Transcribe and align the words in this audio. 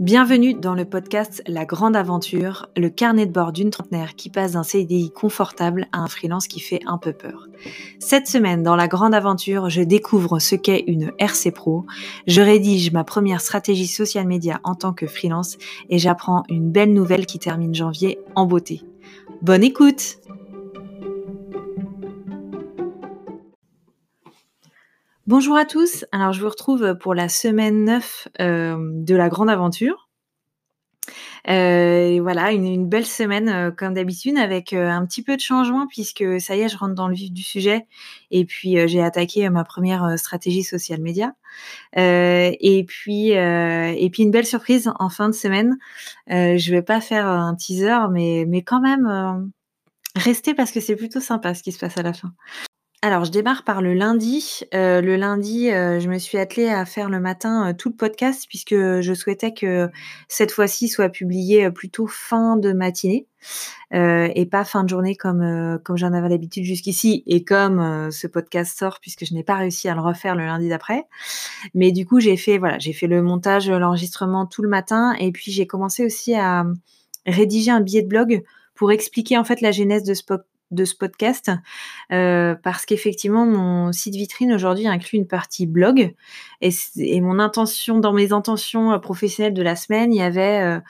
Bienvenue 0.00 0.54
dans 0.54 0.74
le 0.74 0.86
podcast 0.86 1.42
La 1.46 1.66
Grande 1.66 1.94
Aventure, 1.94 2.70
le 2.74 2.88
carnet 2.88 3.26
de 3.26 3.32
bord 3.32 3.52
d'une 3.52 3.68
trentenaire 3.68 4.14
qui 4.16 4.30
passe 4.30 4.52
d'un 4.52 4.62
CDI 4.62 5.10
confortable 5.10 5.88
à 5.92 5.98
un 5.98 6.06
freelance 6.06 6.48
qui 6.48 6.58
fait 6.58 6.80
un 6.86 6.96
peu 6.96 7.12
peur. 7.12 7.48
Cette 7.98 8.26
semaine, 8.26 8.62
dans 8.62 8.76
La 8.76 8.88
Grande 8.88 9.12
Aventure, 9.12 9.68
je 9.68 9.82
découvre 9.82 10.38
ce 10.38 10.54
qu'est 10.54 10.84
une 10.86 11.12
RC 11.18 11.50
Pro, 11.50 11.84
je 12.26 12.40
rédige 12.40 12.92
ma 12.92 13.04
première 13.04 13.42
stratégie 13.42 13.86
social 13.86 14.26
media 14.26 14.58
en 14.64 14.74
tant 14.74 14.94
que 14.94 15.06
freelance 15.06 15.58
et 15.90 15.98
j'apprends 15.98 16.44
une 16.48 16.72
belle 16.72 16.94
nouvelle 16.94 17.26
qui 17.26 17.38
termine 17.38 17.74
janvier 17.74 18.20
en 18.34 18.46
beauté. 18.46 18.80
Bonne 19.42 19.62
écoute 19.62 20.19
Bonjour 25.30 25.56
à 25.56 25.64
tous, 25.64 26.04
alors 26.10 26.32
je 26.32 26.40
vous 26.40 26.48
retrouve 26.48 26.96
pour 26.98 27.14
la 27.14 27.28
semaine 27.28 27.84
9 27.84 28.26
euh, 28.40 28.76
de 28.80 29.14
la 29.14 29.28
grande 29.28 29.48
aventure. 29.48 30.08
Euh, 31.48 32.18
voilà, 32.20 32.50
une, 32.50 32.88
belle 32.88 33.06
semaine 33.06 33.48
euh, 33.48 33.70
comme 33.70 33.94
d'habitude 33.94 34.36
avec 34.38 34.72
un 34.72 35.06
petit 35.06 35.22
peu 35.22 35.36
de 35.36 35.40
changement 35.40 35.86
puisque 35.86 36.24
ça 36.40 36.56
y 36.56 36.62
est, 36.62 36.68
je 36.68 36.76
rentre 36.76 36.96
dans 36.96 37.06
le 37.06 37.14
vif 37.14 37.30
du 37.30 37.44
sujet 37.44 37.86
et 38.32 38.44
puis 38.44 38.76
j'ai 38.88 39.00
attaqué 39.00 39.48
ma 39.50 39.62
première 39.62 40.18
stratégie 40.18 40.64
social 40.64 41.00
média. 41.00 41.32
et 41.96 42.84
puis 42.88 43.28
et 43.28 44.10
puis 44.10 44.24
une 44.24 44.32
belle 44.32 44.46
surprise 44.46 44.90
en 44.98 45.10
fin 45.10 45.28
de 45.28 45.34
semaine. 45.34 45.78
je 46.26 46.70
vais 46.72 46.82
pas 46.82 47.00
faire 47.00 47.28
un 47.28 47.54
teaser, 47.54 48.08
mais 48.10 48.46
mais 48.48 48.62
quand 48.62 48.80
même 48.80 49.52
restez 50.16 50.54
parce 50.54 50.72
que 50.72 50.80
c'est 50.80 50.96
plutôt 50.96 51.20
sympa 51.20 51.54
ce 51.54 51.62
qui 51.62 51.70
se 51.70 51.78
passe 51.78 51.98
à 51.98 52.02
la 52.02 52.14
fin. 52.14 52.32
Alors, 53.02 53.24
je 53.24 53.30
démarre 53.30 53.64
par 53.64 53.80
le 53.80 53.94
lundi. 53.94 54.60
Euh, 54.74 55.00
le 55.00 55.16
lundi, 55.16 55.70
euh, 55.70 56.00
je 56.00 56.08
me 56.10 56.18
suis 56.18 56.36
attelée 56.36 56.68
à 56.68 56.84
faire 56.84 57.08
le 57.08 57.18
matin 57.18 57.70
euh, 57.70 57.72
tout 57.72 57.88
le 57.88 57.94
podcast 57.94 58.44
puisque 58.46 58.74
je 58.74 59.14
souhaitais 59.14 59.54
que 59.54 59.88
cette 60.28 60.52
fois-ci 60.52 60.86
soit 60.88 61.08
publié 61.08 61.70
plutôt 61.70 62.06
fin 62.06 62.58
de 62.58 62.74
matinée 62.74 63.26
et 63.90 64.46
pas 64.50 64.64
fin 64.64 64.84
de 64.84 64.88
journée 64.90 65.16
comme 65.16 65.78
comme 65.82 65.96
j'en 65.96 66.12
avais 66.12 66.28
l'habitude 66.28 66.64
jusqu'ici 66.64 67.22
et 67.26 67.42
comme 67.42 68.10
ce 68.10 68.26
podcast 68.26 68.78
sort 68.78 68.98
puisque 69.00 69.24
je 69.24 69.32
n'ai 69.32 69.42
pas 69.42 69.54
réussi 69.54 69.88
à 69.88 69.94
le 69.94 70.02
refaire 70.02 70.36
le 70.36 70.44
lundi 70.44 70.68
d'après. 70.68 71.06
Mais 71.74 71.90
du 71.90 72.04
coup, 72.04 72.20
j'ai 72.20 72.36
fait 72.36 72.58
voilà, 72.58 72.78
j'ai 72.78 72.92
fait 72.92 73.06
le 73.06 73.22
montage, 73.22 73.70
l'enregistrement 73.70 74.44
tout 74.44 74.60
le 74.60 74.68
matin 74.68 75.14
et 75.18 75.32
puis 75.32 75.52
j'ai 75.52 75.66
commencé 75.66 76.04
aussi 76.04 76.34
à 76.34 76.66
rédiger 77.26 77.70
un 77.70 77.80
billet 77.80 78.02
de 78.02 78.08
blog 78.08 78.42
pour 78.74 78.92
expliquer 78.92 79.38
en 79.38 79.44
fait 79.44 79.60
la 79.62 79.72
genèse 79.72 80.04
de 80.04 80.14
ce, 80.14 80.22
podcast 80.22 80.49
de 80.70 80.84
ce 80.84 80.94
podcast 80.94 81.50
euh, 82.12 82.54
parce 82.54 82.86
qu'effectivement 82.86 83.44
mon 83.46 83.92
site 83.92 84.14
vitrine 84.14 84.52
aujourd'hui 84.52 84.86
inclut 84.86 85.18
une 85.18 85.26
partie 85.26 85.66
blog. 85.66 86.14
Et, 86.60 87.20
mon 87.20 87.38
intention 87.38 87.98
dans 87.98 88.12
mes 88.12 88.32
intentions 88.32 88.92
euh, 88.92 88.98
professionnelles 88.98 89.54
de 89.54 89.62
la 89.62 89.76
semaine 89.76 90.12
il 90.12 90.18
y 90.18 90.22
avait 90.22 90.60
euh, 90.60 90.80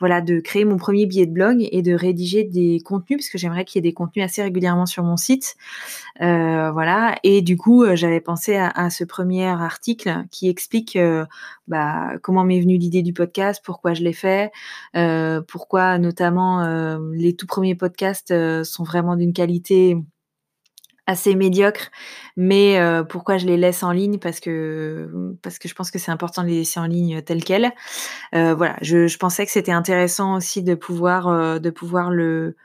voilà, 0.00 0.22
de 0.22 0.40
créer 0.40 0.64
mon 0.64 0.78
premier 0.78 1.06
billet 1.06 1.26
de 1.26 1.32
blog 1.32 1.68
et 1.70 1.82
de 1.82 1.92
rédiger 1.92 2.42
des 2.42 2.80
contenus, 2.84 3.18
parce 3.18 3.28
que 3.28 3.38
j'aimerais 3.38 3.64
qu'il 3.64 3.78
y 3.78 3.86
ait 3.86 3.90
des 3.90 3.94
contenus 3.94 4.24
assez 4.24 4.42
régulièrement 4.42 4.86
sur 4.86 5.04
mon 5.04 5.16
site. 5.16 5.56
Euh, 6.22 6.70
voilà. 6.72 7.16
Et 7.22 7.42
du 7.42 7.56
coup, 7.56 7.84
euh, 7.84 7.96
j'avais 7.96 8.20
pensé 8.20 8.56
à, 8.56 8.90
ce 8.90 9.04
premier 9.04 9.46
article 9.46 10.24
qui 10.30 10.48
explique 10.48 10.96
euh, 10.96 11.26
bah, 11.68 12.12
comment 12.22 12.44
m'est 12.44 12.60
venue 12.60 12.78
l'idée 12.78 13.02
du 13.02 13.12
podcast, 13.12 13.62
pourquoi 13.64 13.94
je 13.94 14.02
l'ai 14.02 14.14
fait, 14.14 14.50
pourquoi 15.46 15.98
notamment 15.98 16.98
les 17.12 17.36
tout 17.36 17.46
premiers 17.46 17.74
podcasts 17.74 18.34
sont 18.64 18.84
vraiment 18.84 19.16
d'une 19.16 19.32
qualité 19.32 19.96
assez 21.10 21.34
médiocre, 21.34 21.90
mais 22.36 22.78
euh, 22.78 23.02
pourquoi 23.02 23.36
je 23.36 23.46
les 23.46 23.56
laisse 23.56 23.82
en 23.82 23.90
ligne 23.90 24.18
parce 24.18 24.38
que 24.38 25.10
parce 25.42 25.58
que 25.58 25.68
je 25.68 25.74
pense 25.74 25.90
que 25.90 25.98
c'est 25.98 26.12
important 26.12 26.42
de 26.42 26.48
les 26.48 26.58
laisser 26.58 26.78
en 26.78 26.86
ligne 26.86 27.20
telles 27.22 27.44
quelles. 27.44 27.72
Euh, 28.34 28.54
voilà, 28.54 28.76
je, 28.80 29.16
pensais 29.18 29.44
que 29.44 29.52
c'était 29.52 29.72
intéressant 29.72 30.36
aussi 30.36 30.62
de 30.62 30.74
pouvoir 30.74 31.26
euh, 31.26 31.58
de 31.58 31.70
pouvoir 31.70 32.10
le 32.10 32.56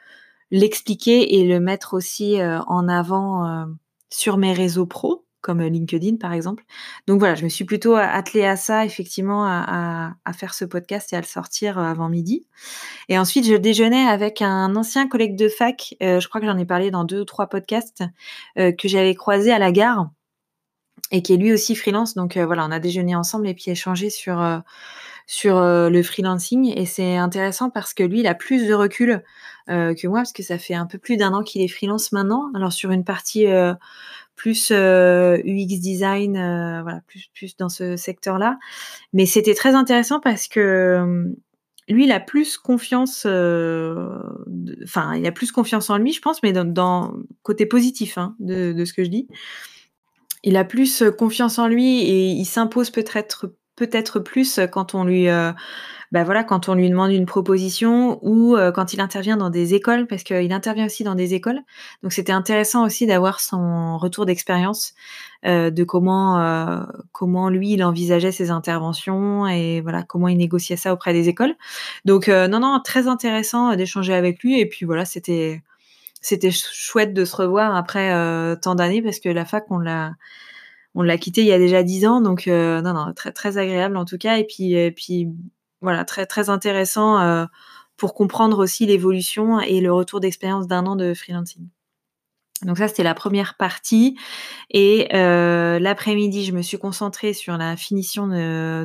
l'expliquer 0.51 1.39
et 1.39 1.45
le 1.45 1.59
mettre 1.59 1.95
aussi 1.95 2.37
en 2.67 2.87
avant 2.87 3.65
sur 4.09 4.37
mes 4.37 4.53
réseaux 4.53 4.85
pro 4.85 5.24
comme 5.45 5.61
LinkedIn 5.61 6.15
par 6.15 6.33
exemple. 6.33 6.63
Donc 7.05 7.19
voilà, 7.19 7.35
je 7.35 7.43
me 7.43 7.49
suis 7.49 7.65
plutôt 7.65 7.93
attelée 7.93 8.45
à 8.45 8.55
ça, 8.55 8.83
effectivement, 8.83 9.45
à, 9.45 10.15
faire 10.33 10.55
ce 10.55 10.65
podcast 10.65 11.13
et 11.13 11.15
à 11.15 11.21
le 11.21 11.25
sortir 11.25 11.77
euh, 11.77 11.83
avant 11.83 12.09
midi. 12.09 12.47
Et 13.09 13.19
ensuite, 13.19 13.45
je 13.45 13.53
déjeunais 13.53 14.07
avec 14.07 14.41
un 14.41 14.75
ancien 14.75 15.07
collègue 15.07 15.35
de 15.35 15.47
fac, 15.47 15.93
euh, 16.01 16.19
je 16.19 16.27
crois 16.27 16.41
que 16.41 16.47
j'en 16.47 16.57
ai 16.57 16.65
parlé 16.65 16.89
dans 16.89 17.03
deux 17.03 17.21
ou 17.21 17.25
trois 17.25 17.45
podcasts, 17.45 18.03
euh, 18.57 18.71
que 18.71 18.87
j'avais 18.87 19.13
croisé 19.13 19.51
à 19.51 19.59
la 19.59 19.71
gare 19.71 20.09
et 21.11 21.21
qui 21.21 21.33
est 21.33 21.37
lui 21.37 21.53
aussi 21.53 21.75
freelance. 21.75 22.15
Donc 22.15 22.37
voilà, 22.37 22.65
on 22.65 22.71
a 22.71 22.79
déjeuné 22.79 23.15
ensemble 23.15 23.47
et 23.47 23.53
puis 23.53 23.69
échangé 23.69 24.09
sur 24.09 24.43
sur 25.27 25.59
le 25.59 26.03
freelancing 26.03 26.73
et 26.75 26.85
c'est 26.85 27.17
intéressant 27.17 27.69
parce 27.69 27.93
que 27.93 28.03
lui 28.03 28.21
il 28.21 28.27
a 28.27 28.35
plus 28.35 28.67
de 28.67 28.73
recul 28.73 29.23
que 29.67 30.07
moi 30.07 30.19
parce 30.19 30.33
que 30.33 30.41
ça 30.41 30.57
fait 30.57 30.73
un 30.73 30.87
peu 30.87 30.97
plus 30.97 31.17
d'un 31.17 31.33
an 31.33 31.43
qu'il 31.43 31.61
est 31.61 31.67
freelance 31.67 32.11
maintenant. 32.11 32.49
Alors 32.55 32.73
sur 32.73 32.89
une 32.89 33.03
partie 33.03 33.45
plus 34.35 34.69
euh, 34.71 35.37
UX 35.45 35.79
design, 35.79 36.37
euh, 36.37 36.81
voilà, 36.83 37.01
plus, 37.07 37.29
plus 37.33 37.57
dans 37.57 37.69
ce 37.69 37.95
secteur-là. 37.95 38.57
Mais 39.13 39.25
c'était 39.25 39.55
très 39.55 39.75
intéressant 39.75 40.19
parce 40.19 40.47
que 40.47 40.59
euh, 40.59 41.25
lui, 41.87 42.05
il 42.05 42.11
a 42.11 42.19
plus 42.19 42.57
confiance, 42.57 43.25
enfin, 43.25 45.15
il 45.15 45.25
a 45.25 45.31
plus 45.31 45.51
confiance 45.51 45.89
en 45.89 45.97
lui, 45.97 46.13
je 46.13 46.21
pense, 46.21 46.43
mais 46.43 46.53
dans, 46.53 46.65
dans 46.65 47.13
côté 47.43 47.65
positif 47.65 48.17
hein, 48.17 48.35
de, 48.39 48.73
de, 48.73 48.85
ce 48.85 48.93
que 48.93 49.03
je 49.03 49.09
dis. 49.09 49.27
Il 50.43 50.57
a 50.57 50.63
plus 50.63 51.03
confiance 51.17 51.57
en 51.59 51.67
lui 51.67 52.01
et 52.01 52.29
il 52.31 52.45
s'impose 52.45 52.89
peut-être 52.89 53.51
peut-être 53.75 54.19
plus 54.19 54.59
quand 54.71 54.95
on 54.95 55.03
lui 55.03 55.29
bah 56.11 56.23
voilà, 56.23 56.43
quand 56.43 56.69
on 56.69 56.75
lui 56.75 56.89
demande 56.89 57.11
une 57.11 57.25
proposition 57.25 58.19
ou 58.21 58.55
euh, 58.55 58.71
quand 58.71 58.93
il 58.93 59.01
intervient 59.01 59.37
dans 59.37 59.49
des 59.49 59.73
écoles, 59.73 60.07
parce 60.07 60.23
qu'il 60.23 60.53
intervient 60.53 60.85
aussi 60.85 61.03
dans 61.03 61.15
des 61.15 61.33
écoles. 61.33 61.59
Donc 62.03 62.13
c'était 62.13 62.31
intéressant 62.31 62.85
aussi 62.85 63.05
d'avoir 63.07 63.39
son 63.39 63.97
retour 63.97 64.25
d'expérience 64.25 64.93
euh, 65.45 65.71
de 65.71 65.83
comment 65.83 66.39
euh, 66.39 66.83
comment 67.11 67.49
lui 67.49 67.73
il 67.73 67.83
envisageait 67.83 68.31
ses 68.31 68.51
interventions 68.51 69.47
et 69.47 69.81
voilà 69.81 70.03
comment 70.03 70.27
il 70.27 70.37
négociait 70.37 70.77
ça 70.77 70.93
auprès 70.93 71.11
des 71.11 71.27
écoles. 71.27 71.55
Donc 72.05 72.27
non 72.29 72.59
non 72.59 72.79
très 72.83 73.07
intéressant 73.07 73.75
d'échanger 73.75 74.13
avec 74.13 74.41
lui 74.41 74.59
et 74.59 74.67
puis 74.67 74.85
voilà 74.85 75.05
c'était 75.05 75.63
c'était 76.21 76.51
chouette 76.51 77.13
de 77.13 77.25
se 77.25 77.35
revoir 77.35 77.75
après 77.75 78.09
tant 78.61 78.75
d'années 78.75 79.01
parce 79.01 79.19
que 79.19 79.29
la 79.29 79.45
fac 79.45 79.65
on 79.69 79.79
l'a 79.79 80.13
on 80.95 81.03
l'a 81.03 81.17
quitté 81.17 81.41
il 81.41 81.47
y 81.47 81.51
a 81.53 81.59
déjà 81.59 81.83
dix 81.83 82.05
ans, 82.07 82.21
donc 82.21 82.47
non, 82.47 82.81
non, 82.81 83.13
très 83.13 83.31
très 83.31 83.57
agréable 83.57 83.97
en 83.97 84.05
tout 84.05 84.17
cas. 84.17 84.37
Et 84.37 84.45
puis, 84.45 84.73
et 84.73 84.91
puis 84.91 85.29
voilà, 85.81 86.03
très 86.03 86.25
très 86.25 86.49
intéressant 86.49 87.19
euh, 87.21 87.45
pour 87.97 88.13
comprendre 88.13 88.59
aussi 88.59 88.85
l'évolution 88.85 89.59
et 89.59 89.81
le 89.81 89.93
retour 89.93 90.19
d'expérience 90.19 90.67
d'un 90.67 90.85
an 90.85 90.95
de 90.95 91.13
freelancing. 91.13 91.67
Donc 92.65 92.77
ça, 92.77 92.87
c'était 92.87 93.03
la 93.03 93.13
première 93.13 93.55
partie. 93.55 94.17
Et 94.71 95.07
euh, 95.13 95.79
l'après-midi, 95.79 96.43
je 96.45 96.51
me 96.51 96.61
suis 96.61 96.77
concentrée 96.77 97.33
sur 97.33 97.57
la 97.57 97.77
finition 97.77 98.27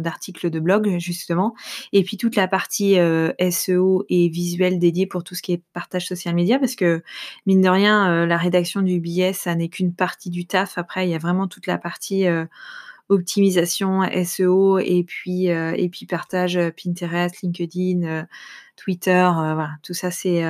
d'articles 0.01 0.51
de, 0.51 0.61
blog, 0.61 0.99
justement. 0.99 1.55
Et 1.93 2.05
puis 2.05 2.17
toute 2.17 2.37
la 2.37 2.49
partie 2.49 2.99
euh, 2.99 3.33
SEO 3.51 4.05
et 4.09 4.29
visuel 4.29 4.79
dédiée 4.79 5.07
pour 5.07 5.25
tout 5.25 5.35
ce 5.35 5.43
qui 5.43 5.53
est 5.53 5.63
partage 5.73 6.07
social 6.07 6.35
media, 6.35 6.59
parce 6.59 6.77
que, 6.77 7.03
mine 7.47 7.61
de 7.61 7.69
rien, 7.69 8.27
la 8.27 8.37
rédaction 8.37 8.83
du 8.83 9.01
billet, 9.01 9.33
ça 9.33 9.55
n'est 9.55 9.69
qu'une 9.69 9.95
partie 9.95 10.31
du 10.31 10.47
taf. 10.47 10.79
Après, 10.79 11.07
il 11.07 11.11
y 11.11 11.15
a 11.15 11.19
vraiment 11.19 11.49
toute 11.49 11.67
la 11.67 11.79
partie 11.79 12.27
optimisation 13.11 14.03
SEO 14.25 14.79
et 14.79 15.05
puis 15.05 15.51
euh, 15.51 15.75
et 15.77 15.89
puis 15.89 16.07
partage 16.07 16.57
euh, 16.57 16.71
Pinterest, 16.71 17.43
LinkedIn, 17.43 18.03
euh, 18.05 18.23
Twitter, 18.77 19.29
voilà, 19.35 19.73
tout 19.83 19.95
ça 19.95 20.11
c'est 20.11 20.43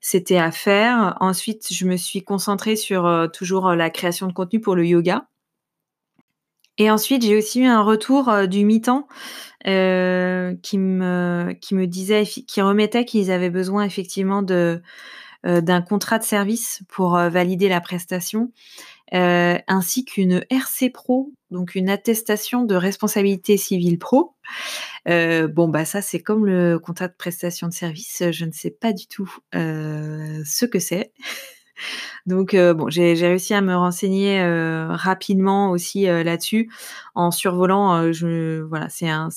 c'était 0.00 0.38
à 0.38 0.50
faire. 0.50 1.16
Ensuite, 1.20 1.72
je 1.72 1.86
me 1.86 1.96
suis 1.96 2.22
concentrée 2.22 2.76
sur 2.76 3.28
toujours 3.32 3.70
la 3.74 3.90
création 3.90 4.26
de 4.26 4.32
contenu 4.32 4.60
pour 4.60 4.74
le 4.74 4.86
yoga. 4.86 5.26
Et 6.78 6.90
ensuite, 6.90 7.22
j'ai 7.22 7.36
aussi 7.36 7.60
eu 7.60 7.66
un 7.66 7.82
retour 7.82 8.48
du 8.48 8.64
mi-temps 8.64 9.06
qui 9.64 9.68
me 10.78 11.52
qui 11.60 11.74
me 11.74 11.86
disait, 11.86 12.24
qui 12.24 12.62
remettait 12.62 13.04
qu'ils 13.04 13.30
avaient 13.30 13.50
besoin 13.50 13.84
effectivement 13.84 14.42
de 14.42 14.80
d'un 15.44 15.82
contrat 15.82 16.18
de 16.18 16.24
service 16.24 16.82
pour 16.88 17.16
valider 17.16 17.68
la 17.68 17.80
prestation 17.80 18.52
euh, 19.14 19.58
ainsi 19.66 20.04
qu'une 20.04 20.44
RC 20.50 20.90
Pro, 20.90 21.32
donc 21.50 21.74
une 21.74 21.88
attestation 21.88 22.64
de 22.64 22.74
responsabilité 22.74 23.56
civile 23.56 23.98
pro. 23.98 24.34
Euh, 25.08 25.48
bon, 25.48 25.68
bah 25.68 25.84
ça, 25.84 26.02
c'est 26.02 26.20
comme 26.20 26.46
le 26.46 26.78
contrat 26.78 27.08
de 27.08 27.14
prestation 27.16 27.68
de 27.68 27.72
service. 27.72 28.22
Je 28.30 28.44
ne 28.44 28.52
sais 28.52 28.70
pas 28.70 28.92
du 28.92 29.06
tout 29.06 29.32
euh, 29.54 30.42
ce 30.44 30.64
que 30.64 30.78
c'est. 30.78 31.12
Donc 32.26 32.54
bon, 32.54 32.88
j'ai 32.88 33.14
réussi 33.14 33.54
à 33.54 33.60
me 33.60 33.74
renseigner 33.74 34.42
rapidement 34.90 35.70
aussi 35.70 36.04
là-dessus 36.04 36.70
en 37.14 37.30
survolant. 37.30 38.10
voilà, 38.68 38.88
c'est 38.88 39.08
un 39.08 39.28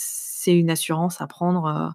c'est 0.43 0.57
une 0.57 0.69
assurance 0.69 1.21
à 1.21 1.27
prendre. 1.27 1.65
Euh, 1.65 1.89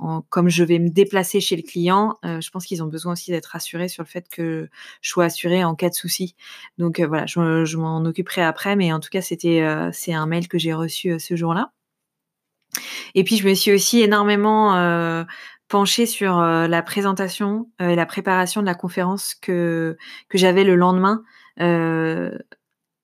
en, 0.00 0.22
comme 0.22 0.48
je 0.48 0.64
vais 0.64 0.78
me 0.78 0.88
déplacer 0.88 1.40
chez 1.40 1.56
le 1.56 1.62
client, 1.62 2.18
euh, 2.24 2.40
je 2.40 2.50
pense 2.50 2.66
qu'ils 2.66 2.82
ont 2.82 2.88
besoin 2.88 3.12
aussi 3.12 3.30
d'être 3.30 3.54
assurés 3.54 3.88
sur 3.88 4.02
le 4.02 4.08
fait 4.08 4.28
que 4.28 4.68
je 5.00 5.08
sois 5.08 5.26
assurée 5.26 5.64
en 5.64 5.74
cas 5.76 5.88
de 5.88 5.94
souci. 5.94 6.34
Donc 6.78 6.98
euh, 6.98 7.06
voilà, 7.06 7.26
je, 7.26 7.76
m'en 7.76 8.04
occuperai 8.04 8.42
après, 8.42 8.74
mais 8.74 8.92
en 8.92 8.98
tout 8.98 9.10
cas, 9.10 9.22
c'était 9.22 9.62
c'est 9.92 10.12
un 10.12 10.26
mail 10.26 10.48
que 10.48 10.58
j'ai 10.58 10.74
reçu 10.74 11.18
ce 11.20 11.36
jour-là. 11.36 11.72
Et 13.14 13.22
puis 13.24 13.36
je 13.36 13.46
me 13.46 13.54
suis 13.54 13.72
aussi 13.72 14.00
énormément 14.00 14.72
penchée 15.72 16.06
sur 16.06 16.38
la 16.38 16.82
présentation 16.82 17.70
et 17.80 17.96
la 17.96 18.06
préparation 18.06 18.60
de 18.60 18.66
la 18.66 18.74
conférence 18.74 19.34
que 19.34 19.96
que 20.28 20.38
j'avais 20.38 20.64
le 20.64 20.76
lendemain 20.76 21.24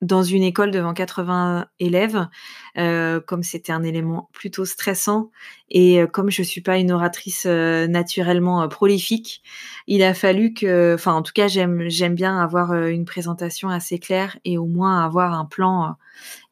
dans 0.01 0.23
une 0.23 0.43
école 0.43 0.71
devant 0.71 0.95
80 0.95 1.67
élèves, 1.81 2.29
euh, 2.77 3.21
comme 3.21 3.43
c'était 3.43 3.73
un 3.73 3.83
élément 3.83 4.29
plutôt 4.33 4.65
stressant 4.65 5.31
et 5.71 6.01
euh, 6.01 6.07
comme 6.07 6.31
je 6.31 6.43
suis 6.43 6.61
pas 6.61 6.79
une 6.79 6.93
oratrice 6.93 7.47
euh, 7.47 7.89
naturellement 7.89 8.69
prolifique, 8.69 9.43
il 9.89 10.03
a 10.05 10.15
fallu 10.15 10.55
que, 10.55 10.95
enfin 10.95 11.15
en 11.15 11.23
tout 11.23 11.33
cas 11.35 11.49
j'aime 11.49 11.89
j'aime 11.89 12.15
bien 12.15 12.39
avoir 12.39 12.75
une 12.75 13.05
présentation 13.05 13.69
assez 13.71 13.99
claire 13.99 14.39
et 14.45 14.57
au 14.57 14.67
moins 14.67 15.05
avoir 15.05 15.35
un 15.35 15.45
plan 15.45 15.97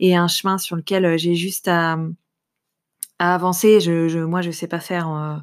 et 0.00 0.16
un 0.16 0.28
chemin 0.28 0.58
sur 0.58 0.74
lequel 0.76 1.16
j'ai 1.18 1.34
juste 1.36 1.68
à, 1.68 1.98
à 3.18 3.34
avancer. 3.34 3.80
Je, 3.80 4.08
je, 4.08 4.18
moi 4.18 4.42
je 4.42 4.50
sais 4.50 4.68
pas 4.68 4.80
faire 4.80 5.42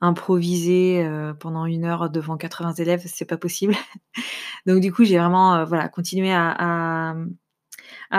improviser 0.00 1.06
pendant 1.40 1.66
une 1.66 1.84
heure 1.84 2.10
devant 2.10 2.36
80 2.36 2.74
élèves, 2.74 3.02
c'est 3.06 3.24
pas 3.24 3.36
possible. 3.36 3.74
Donc 4.66 4.80
du 4.80 4.92
coup, 4.92 5.04
j'ai 5.04 5.18
vraiment 5.18 5.64
voilà 5.64 5.88
continué 5.88 6.32
à, 6.32 7.14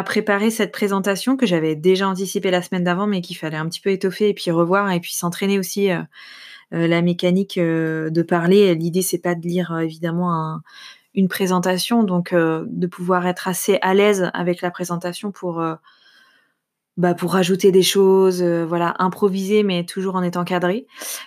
préparer 0.05 0.51
cette 0.51 0.71
présentation 0.71 1.37
que 1.37 1.45
j'avais 1.45 1.75
déjà 1.75 2.07
anticipée 2.07 2.51
la 2.51 2.61
semaine 2.61 2.83
d'avant, 2.83 3.07
mais 3.07 3.21
qu'il 3.21 3.37
fallait 3.37 3.57
un 3.57 3.67
petit 3.67 3.81
peu 3.81 3.89
étoffer 3.89 4.29
et 4.29 4.33
puis 4.33 4.51
revoir 4.51 4.91
et 4.91 4.99
puis 4.99 5.13
s'entraîner 5.13 5.59
aussi 5.59 5.89
la 6.71 7.01
mécanique 7.01 7.57
de 7.59 8.21
parler. 8.21 8.75
L'idée 8.75 9.01
c'est 9.01 9.19
pas 9.19 9.35
de 9.35 9.41
lire 9.41 9.77
évidemment 9.79 10.33
un, 10.33 10.61
une 11.13 11.27
présentation, 11.27 12.03
donc 12.03 12.33
de 12.33 12.87
pouvoir 12.87 13.27
être 13.27 13.47
assez 13.47 13.79
à 13.81 13.93
l'aise 13.93 14.29
avec 14.33 14.61
la 14.61 14.71
présentation 14.71 15.31
pour 15.31 15.61
bah, 16.97 17.13
pour 17.13 17.33
rajouter 17.33 17.71
des 17.71 17.83
choses, 17.83 18.41
euh, 18.41 18.65
voilà, 18.65 18.95
improviser, 18.99 19.63
mais 19.63 19.85
toujours 19.85 20.15
en 20.15 20.23
étant 20.23 20.43
cadré. 20.43 20.85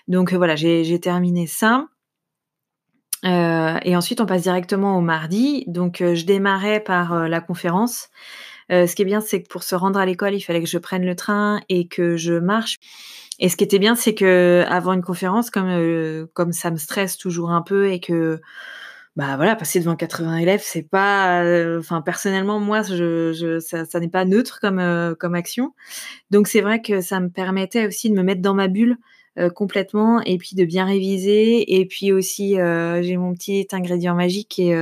Donc 0.09 0.33
euh, 0.33 0.37
voilà, 0.37 0.57
j'ai 0.57 1.01
terminé 1.01 1.47
ça. 1.47 1.87
Euh, 3.25 3.79
et 3.83 3.97
ensuite, 3.97 4.21
on 4.21 4.27
passe 4.27 4.43
directement 4.43 4.99
au 4.99 5.01
mardi. 5.01 5.65
Donc, 5.67 6.01
je 6.01 6.25
démarrais 6.27 6.81
par 6.81 7.27
la 7.27 7.41
conférence. 7.41 8.09
ce 8.69 8.95
qui 8.95 9.01
est 9.01 9.07
bien, 9.07 9.23
c'est 9.23 9.43
que 9.43 9.49
pour 9.49 9.63
se 9.63 9.75
rendre 9.75 9.99
à 9.99 10.05
l'école, 10.05 10.35
il 10.35 10.43
fallait 10.43 10.63
que 10.63 10.69
je 10.69 10.77
prenne 10.77 11.07
le 11.07 11.17
train 11.17 11.61
et 11.71 11.89
que 11.89 12.19
je 12.19 12.35
marche. 12.35 12.77
Et 13.39 13.49
ce 13.49 13.57
qui 13.57 13.65
était 13.65 13.79
bien, 13.79 13.95
c'est 13.95 14.15
que 14.15 14.65
avant 14.69 14.93
une 14.93 15.03
conférence, 15.03 15.49
comme 15.49 16.29
comme 16.35 16.53
ça 16.53 16.71
me 16.71 16.77
stresse 16.77 17.17
toujours 17.17 17.51
un 17.51 17.63
peu 17.63 17.91
et 17.91 17.99
que 17.99 18.43
bah 19.17 19.37
voilà, 19.37 19.55
passer 19.55 19.79
devant 19.79 19.95
80 19.95 20.39
élèves, 20.39 20.63
c'est 20.65 20.83
pas, 20.83 21.45
euh, 21.45 21.79
enfin 21.79 22.03
personnellement 22.03 22.59
moi, 22.59 22.83
je, 22.83 23.33
je 23.33 23.61
ça, 23.61 23.85
ça 23.85 24.01
n'est 24.01 24.09
pas 24.09 24.25
neutre 24.25 24.59
comme 24.61 24.81
euh, 24.81 25.15
comme 25.15 25.37
action. 25.37 25.73
Donc 26.31 26.49
c'est 26.49 26.61
vrai 26.61 26.83
que 26.83 27.01
ça 27.01 27.21
me 27.21 27.29
permettait 27.29 27.87
aussi 27.87 28.11
de 28.11 28.17
me 28.17 28.25
mettre 28.25 28.43
dans 28.43 28.55
ma 28.55 28.67
bulle 28.67 28.97
euh, 29.39 29.51
complètement 29.51 30.21
et 30.23 30.37
puis 30.37 30.57
de 30.57 30.65
bien 30.65 30.85
réviser. 30.85 31.79
Et 31.79 31.87
puis 31.87 32.11
aussi, 32.11 32.57
j'ai 32.57 33.17
mon 33.17 33.35
petit 33.35 33.69
ingrédient 33.71 34.17
magique 34.17 34.49
qui 34.49 34.73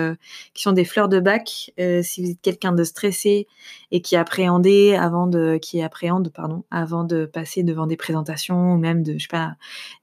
sont 0.55 0.73
des 0.73 0.85
fleurs 0.87 1.11
de 1.11 1.21
bac. 1.21 1.71
si 2.03 2.25
vous 2.25 2.31
êtes 2.31 2.41
quelqu'un 2.41 2.73
de 2.73 2.85
stressé 2.85 3.47
et 3.91 4.01
qui 4.01 4.17
appréhendait 4.17 4.97
avant 4.97 5.27
de, 5.27 5.59
qui 5.61 5.83
appréhende 5.83 6.33
pardon, 6.35 6.65
avant 6.71 7.05
de 7.05 7.27
passer 7.27 7.65
devant 7.65 7.87
des 7.87 7.99
présentations 7.99 8.73
ou 8.73 8.79
même 8.79 9.03
de, 9.03 9.13
je 9.15 9.25
sais 9.25 9.29
pas, 9.29 9.57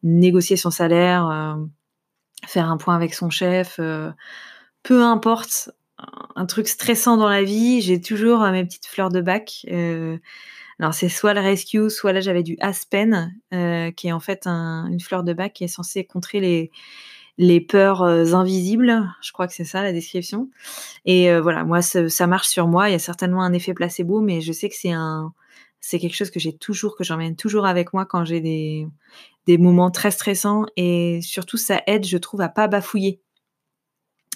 négocier 0.03 0.55
son 0.55 0.69
salaire 0.69 1.57
faire 2.47 2.69
un 2.69 2.77
point 2.77 2.95
avec 2.95 3.13
son 3.13 3.29
chef, 3.29 3.77
euh, 3.79 4.11
peu 4.83 5.03
importe, 5.03 5.71
un 6.35 6.45
truc 6.45 6.67
stressant 6.67 7.17
dans 7.17 7.27
la 7.27 7.43
vie, 7.43 7.81
j'ai 7.81 7.99
toujours 7.99 8.41
euh, 8.43 8.51
mes 8.51 8.63
petites 8.63 8.87
fleurs 8.87 9.09
de 9.09 9.21
bac. 9.21 9.65
Euh, 9.69 10.17
alors 10.79 10.93
c'est 10.93 11.09
soit 11.09 11.33
le 11.33 11.41
rescue, 11.41 11.89
soit 11.89 12.13
là 12.13 12.21
j'avais 12.21 12.43
du 12.43 12.55
aspen, 12.61 13.35
qui 13.51 14.07
est 14.07 14.11
en 14.13 14.21
fait 14.21 14.47
une 14.47 14.99
fleur 15.01 15.23
de 15.23 15.33
bac 15.33 15.51
qui 15.51 15.65
est 15.65 15.67
censée 15.67 16.05
contrer 16.05 16.39
les, 16.39 16.71
les 17.37 17.59
peurs 17.59 18.01
invisibles. 18.01 19.13
Je 19.21 19.33
crois 19.33 19.45
que 19.47 19.53
c'est 19.53 19.65
ça 19.65 19.83
la 19.83 19.91
description. 19.91 20.47
Et 21.03 21.37
voilà, 21.37 21.65
moi 21.65 21.81
ça, 21.81 22.27
marche 22.27 22.47
sur 22.47 22.69
moi. 22.69 22.87
Il 22.87 22.93
y 22.93 22.95
a 22.95 22.99
certainement 22.99 23.41
un 23.43 23.51
effet 23.51 23.73
placebo, 23.73 24.21
mais 24.21 24.39
je 24.39 24.53
sais 24.53 24.69
que 24.69 24.75
c'est 24.75 24.93
un, 24.93 25.33
c'est 25.81 25.99
quelque 25.99 26.15
chose 26.15 26.31
que 26.31 26.39
j'ai 26.39 26.55
toujours, 26.57 26.95
que 26.95 27.03
j'emmène 27.03 27.35
toujours 27.35 27.65
avec 27.65 27.93
moi 27.93 28.05
quand 28.05 28.25
j'ai 28.25 28.41
des, 28.41 28.87
moments 29.57 29.89
très 29.89 30.11
stressants 30.11 30.65
et 30.77 31.21
surtout 31.23 31.57
ça 31.57 31.81
aide, 31.87 32.05
je 32.05 32.17
trouve, 32.17 32.41
à 32.41 32.49
pas 32.49 32.67
bafouiller. 32.67 33.19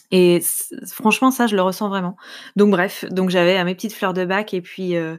Et 0.09 0.41
franchement, 0.87 1.31
ça, 1.31 1.47
je 1.47 1.55
le 1.55 1.61
ressens 1.63 1.89
vraiment. 1.89 2.15
Donc 2.55 2.69
bref, 2.69 3.05
donc 3.11 3.29
j'avais 3.31 3.63
mes 3.63 3.73
petites 3.73 3.93
fleurs 3.93 4.13
de 4.13 4.25
bac 4.25 4.53
et 4.53 4.61
puis 4.61 4.95
euh, 4.95 5.17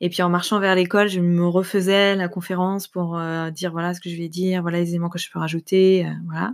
et 0.00 0.08
puis 0.08 0.22
en 0.22 0.28
marchant 0.28 0.60
vers 0.60 0.76
l'école, 0.76 1.08
je 1.08 1.20
me 1.20 1.46
refaisais 1.46 2.14
la 2.14 2.28
conférence 2.28 2.86
pour 2.86 3.18
euh, 3.18 3.50
dire 3.50 3.72
voilà 3.72 3.92
ce 3.92 4.00
que 4.00 4.08
je 4.08 4.16
vais 4.16 4.28
dire, 4.28 4.62
voilà 4.62 4.78
les 4.78 4.90
éléments 4.90 5.08
que 5.08 5.18
je 5.18 5.30
peux 5.30 5.40
rajouter, 5.40 6.06
euh, 6.06 6.10
voilà. 6.26 6.52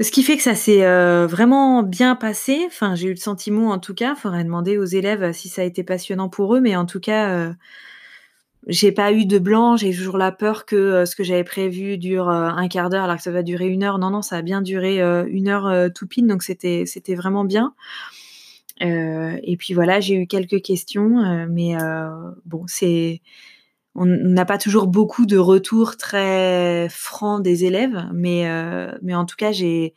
Ce 0.00 0.10
qui 0.10 0.22
fait 0.22 0.36
que 0.36 0.42
ça 0.42 0.54
s'est 0.54 0.84
vraiment 1.26 1.82
bien 1.82 2.16
passé. 2.16 2.62
Enfin, 2.66 2.94
j'ai 2.94 3.08
eu 3.08 3.10
le 3.10 3.16
sentiment, 3.16 3.68
en 3.70 3.78
tout 3.78 3.94
cas, 3.94 4.14
faudrait 4.14 4.44
demander 4.44 4.78
aux 4.78 4.84
élèves 4.84 5.32
si 5.32 5.48
ça 5.48 5.62
a 5.62 5.64
été 5.64 5.84
passionnant 5.84 6.28
pour 6.28 6.54
eux, 6.54 6.60
mais 6.60 6.74
en 6.74 6.86
tout 6.86 7.00
cas, 7.00 7.54
j'ai 8.66 8.92
pas 8.92 9.12
eu 9.12 9.24
de 9.24 9.38
blanc, 9.38 9.76
j'ai 9.76 9.94
toujours 9.94 10.18
la 10.18 10.32
peur 10.32 10.66
que 10.66 10.76
euh, 10.76 11.06
ce 11.06 11.16
que 11.16 11.24
j'avais 11.24 11.44
prévu 11.44 11.96
dure 11.96 12.28
euh, 12.28 12.48
un 12.48 12.68
quart 12.68 12.90
d'heure 12.90 13.04
alors 13.04 13.16
que 13.16 13.22
ça 13.22 13.30
va 13.30 13.42
durer 13.42 13.68
une 13.68 13.82
heure. 13.82 13.98
Non, 13.98 14.10
non, 14.10 14.22
ça 14.22 14.36
a 14.36 14.42
bien 14.42 14.60
duré 14.60 15.00
euh, 15.00 15.24
une 15.28 15.48
heure 15.48 15.90
tout 15.94 16.06
pile, 16.06 16.26
donc 16.26 16.42
c'était 16.42 16.84
c'était 16.86 17.14
vraiment 17.14 17.44
bien. 17.44 17.74
et 18.80 19.56
puis 19.58 19.74
voilà, 19.74 20.00
j'ai 20.00 20.14
eu 20.14 20.26
quelques 20.26 20.62
questions, 20.62 21.46
mais 21.48 21.76
bon, 22.44 22.64
c'est 22.66 23.20
on 23.94 24.06
n'a 24.06 24.44
pas 24.44 24.58
toujours 24.58 24.86
beaucoup 24.86 25.26
de 25.26 25.36
retours 25.36 25.96
très 25.96 26.88
francs 26.90 27.42
des 27.42 27.64
élèves, 27.64 28.08
mais 28.12 28.46
mais 29.02 29.14
en 29.14 29.24
tout 29.26 29.36
cas 29.36 29.52
j'ai 29.52 29.94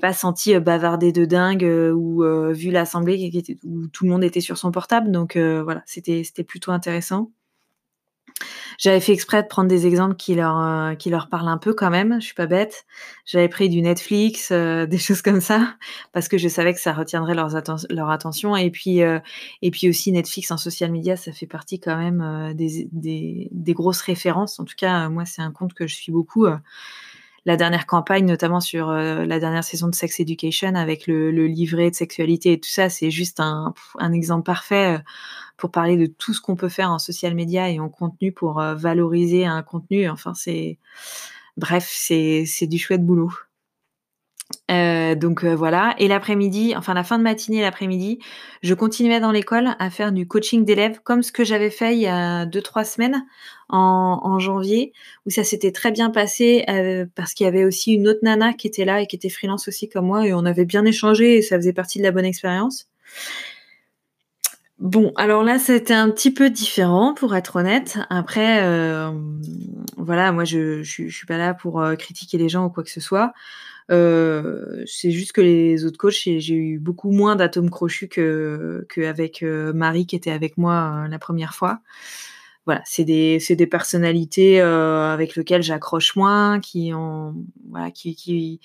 pas 0.00 0.12
senti 0.12 0.58
bavarder 0.58 1.12
de 1.12 1.24
dingue 1.24 1.64
ou 1.94 2.22
vu 2.52 2.70
l'assemblée 2.70 3.30
où 3.64 3.88
tout 3.88 4.04
le 4.04 4.10
monde 4.10 4.24
était 4.24 4.40
sur 4.40 4.58
son 4.58 4.70
portable, 4.70 5.10
donc 5.10 5.36
voilà, 5.36 5.82
c'était 5.86 6.44
plutôt 6.46 6.72
intéressant. 6.72 7.30
J'avais 8.78 9.00
fait 9.00 9.12
exprès 9.12 9.42
de 9.42 9.48
prendre 9.48 9.68
des 9.68 9.86
exemples 9.86 10.16
qui 10.16 10.34
leur 10.34 10.58
euh, 10.58 10.94
qui 10.94 11.10
leur 11.10 11.28
parlent 11.28 11.48
un 11.48 11.58
peu 11.58 11.74
quand 11.74 11.90
même. 11.90 12.20
Je 12.20 12.26
suis 12.26 12.34
pas 12.34 12.46
bête. 12.46 12.86
J'avais 13.24 13.48
pris 13.48 13.68
du 13.68 13.82
Netflix, 13.82 14.50
euh, 14.52 14.86
des 14.94 14.98
choses 14.98 15.22
comme 15.22 15.40
ça, 15.40 15.74
parce 16.12 16.28
que 16.28 16.38
je 16.38 16.48
savais 16.48 16.74
que 16.74 16.80
ça 16.80 16.92
retiendrait 16.92 17.34
leur, 17.34 18.10
attention. 18.10 18.56
Et 18.56 18.70
puis 18.70 19.02
euh, 19.02 19.20
et 19.62 19.70
puis 19.70 19.88
aussi 19.88 20.12
Netflix 20.12 20.50
en 20.50 20.56
social 20.56 20.90
media, 20.90 21.16
ça 21.16 21.32
fait 21.32 21.46
partie 21.46 21.80
quand 21.80 21.96
même 21.96 22.54
des, 22.54 22.88
des, 22.92 23.48
des 23.50 23.72
grosses 23.74 24.02
références. 24.02 24.58
En 24.58 24.64
tout 24.64 24.76
cas, 24.76 25.08
moi, 25.08 25.24
c'est 25.24 25.42
un 25.42 25.52
compte 25.52 25.74
que 25.74 25.86
je 25.86 25.94
suis 25.94 26.12
beaucoup 26.12 26.46
la 27.46 27.56
dernière 27.56 27.86
campagne, 27.86 28.24
notamment 28.26 28.60
sur 28.60 28.90
la 28.90 29.38
dernière 29.38 29.64
saison 29.64 29.88
de 29.88 29.94
Sex 29.94 30.20
Education 30.20 30.74
avec 30.74 31.06
le, 31.06 31.30
livret 31.30 31.90
de 31.90 31.94
sexualité 31.94 32.52
et 32.52 32.60
tout 32.60 32.70
ça, 32.70 32.88
c'est 32.88 33.10
juste 33.10 33.38
un, 33.38 33.74
un 33.98 34.12
exemple 34.12 34.44
parfait 34.44 35.02
pour 35.56 35.70
parler 35.70 35.96
de 35.96 36.06
tout 36.06 36.34
ce 36.34 36.40
qu'on 36.40 36.56
peut 36.56 36.68
faire 36.68 36.90
en 36.90 36.98
social 36.98 37.34
media 37.34 37.70
et 37.70 37.78
en 37.78 37.88
contenu 37.88 38.32
pour 38.32 38.60
euh, 38.60 38.74
valoriser 38.74 39.46
un 39.46 39.62
contenu. 39.62 40.08
Enfin, 40.08 40.34
c'est 40.34 40.78
bref, 41.56 41.88
c'est 41.88 42.66
du 42.66 42.78
chouette 42.78 43.04
boulot. 43.04 43.32
Euh, 45.14 45.16
donc 45.16 45.44
euh, 45.44 45.54
voilà. 45.54 45.94
Et 45.98 46.08
l'après-midi, 46.08 46.74
enfin 46.76 46.94
la 46.94 47.04
fin 47.04 47.18
de 47.18 47.22
matinée 47.22 47.58
et 47.58 47.62
l'après-midi, 47.62 48.18
je 48.62 48.74
continuais 48.74 49.20
dans 49.20 49.32
l'école 49.32 49.76
à 49.78 49.90
faire 49.90 50.12
du 50.12 50.26
coaching 50.26 50.64
d'élèves, 50.64 51.00
comme 51.02 51.22
ce 51.22 51.32
que 51.32 51.44
j'avais 51.44 51.70
fait 51.70 51.94
il 51.94 52.00
y 52.00 52.06
a 52.06 52.46
deux 52.46 52.62
trois 52.62 52.84
semaines 52.84 53.24
en, 53.68 54.38
janvier, 54.38 54.92
où 55.26 55.30
ça 55.30 55.42
s'était 55.42 55.72
très 55.72 55.90
bien 55.90 56.10
passé 56.10 56.64
parce 57.14 57.34
qu'il 57.34 57.44
y 57.44 57.48
avait 57.48 57.64
aussi 57.64 57.94
une 57.94 58.06
autre 58.08 58.20
nana 58.22 58.52
qui 58.52 58.66
était 58.66 58.84
là 58.84 59.00
et 59.00 59.06
qui 59.06 59.16
était 59.16 59.30
freelance 59.30 59.68
aussi 59.68 59.88
comme 59.88 60.06
moi, 60.06 60.26
et 60.26 60.34
on 60.34 60.44
avait 60.44 60.64
bien 60.64 60.84
échangé 60.84 61.38
et 61.38 61.42
ça 61.42 61.56
faisait 61.56 61.72
partie 61.72 61.98
de 61.98 62.04
la 62.04 62.12
bonne 62.12 62.24
expérience. 62.24 62.88
Bon, 64.80 65.12
alors 65.16 65.44
là, 65.44 65.58
c'était 65.58 65.94
un 65.94 66.10
petit 66.10 66.32
peu 66.32 66.50
différent, 66.50 67.14
pour 67.14 67.34
être 67.36 67.56
honnête. 67.56 67.98
Après, 68.10 68.62
euh, 68.64 69.12
voilà, 69.96 70.32
moi, 70.32 70.44
je, 70.44 70.82
je, 70.82 71.08
suis 71.08 71.26
pas 71.26 71.38
là 71.38 71.54
pour 71.54 71.80
euh, 71.80 71.94
critiquer 71.94 72.38
les 72.38 72.48
gens 72.48 72.66
ou 72.66 72.70
quoi 72.70 72.82
que 72.82 72.90
ce 72.90 73.00
soit. 73.00 73.32
Euh, 73.90 74.82
c'est 74.86 75.10
juste 75.10 75.32
que 75.32 75.40
les 75.40 75.84
autres 75.84 75.98
coachs, 75.98 76.14
j'ai 76.14 76.54
eu 76.54 76.78
beaucoup 76.78 77.10
moins 77.10 77.36
d'atomes 77.36 77.70
crochus 77.70 78.08
que 78.08 78.86
qu'avec 78.94 79.42
Marie 79.42 80.06
qui 80.06 80.16
était 80.16 80.30
avec 80.30 80.56
moi 80.58 81.06
la 81.10 81.18
première 81.18 81.54
fois. 81.54 81.80
Voilà, 82.66 82.82
c'est 82.86 83.04
des 83.04 83.38
des 83.50 83.66
personnalités 83.66 84.60
avec 84.60 85.36
lesquelles 85.36 85.62
j'accroche 85.62 86.16
moins, 86.16 86.60
qui 86.60 86.92
ont 86.94 87.34
voilà, 87.68 87.90
qui 87.90 88.16
qui 88.16 88.60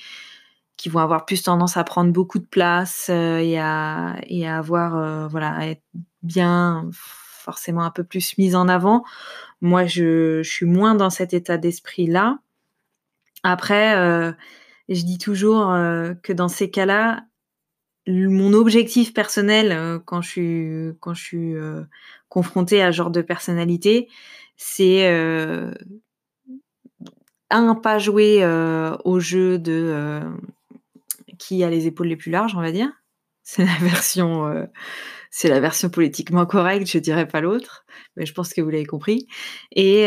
qui 0.79 0.87
vont 0.87 1.01
avoir 1.01 1.25
plus 1.25 1.43
tendance 1.43 1.75
à 1.75 1.83
prendre 1.83 2.13
beaucoup 2.13 2.39
de 2.39 2.45
place 2.45 3.07
euh, 3.09 3.37
et, 3.37 3.59
à, 3.59 4.15
et 4.27 4.47
à 4.47 4.57
avoir, 4.57 4.95
euh, 4.95 5.27
voilà, 5.27 5.67
être 5.67 5.83
bien, 6.23 6.89
forcément 6.93 7.83
un 7.83 7.91
peu 7.91 8.05
plus 8.05 8.37
mise 8.37 8.55
en 8.55 8.69
avant. 8.69 9.03
Moi, 9.59 9.85
je, 9.85 10.41
suis 10.41 10.65
moins 10.65 10.95
dans 10.95 11.09
cet 11.09 11.33
état 11.33 11.57
d'esprit-là. 11.57 12.39
Après, 13.43 13.97
euh, 13.97 14.31
je 14.95 15.03
dis 15.03 15.17
toujours 15.17 15.67
que 16.23 16.33
dans 16.33 16.47
ces 16.47 16.69
cas-là, 16.69 17.25
mon 18.07 18.53
objectif 18.53 19.13
personnel 19.13 20.01
quand 20.05 20.21
je 20.21 20.29
suis 20.29 20.97
quand 20.99 21.13
je 21.13 21.23
suis 21.23 21.55
confrontée 22.27 22.81
à 22.81 22.91
ce 22.91 22.97
genre 22.97 23.11
de 23.11 23.21
personnalité, 23.21 24.09
c'est 24.57 25.07
un 27.51 27.75
pas 27.75 27.99
jouer 27.99 28.43
au 29.03 29.19
jeu 29.19 29.59
de 29.59 30.21
qui 31.37 31.63
a 31.63 31.69
les 31.69 31.87
épaules 31.87 32.07
les 32.07 32.17
plus 32.17 32.31
larges, 32.31 32.55
on 32.55 32.61
va 32.61 32.71
dire. 32.71 32.91
C'est 33.43 33.65
la 33.65 33.77
version, 33.79 34.67
c'est 35.31 35.49
la 35.49 35.59
version 35.59 35.89
politiquement 35.89 36.45
correcte, 36.45 36.89
je 36.89 36.97
dirais 36.99 37.27
pas 37.27 37.41
l'autre, 37.41 37.85
mais 38.15 38.25
je 38.25 38.33
pense 38.33 38.53
que 38.53 38.61
vous 38.61 38.69
l'avez 38.69 38.85
compris. 38.85 39.27
Et 39.71 40.05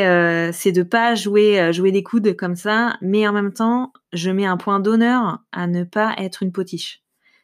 c'est 0.53 0.73
de 0.73 0.83
pas 0.83 1.15
jouer 1.15 1.73
jouer 1.73 1.93
des 1.93 2.03
coudes 2.03 2.35
comme 2.37 2.57
ça, 2.57 2.97
mais 3.01 3.29
en 3.29 3.33
même 3.33 3.53
temps, 3.53 3.93
je 4.13 4.31
mets 4.31 4.47
un 4.47 4.57
point 4.57 4.81
d'honneur 4.81 5.41
à 5.53 5.67
ne 5.67 5.85
pas 5.85 6.15
être 6.19 6.43
une 6.43 6.53
potiche. 6.53 7.03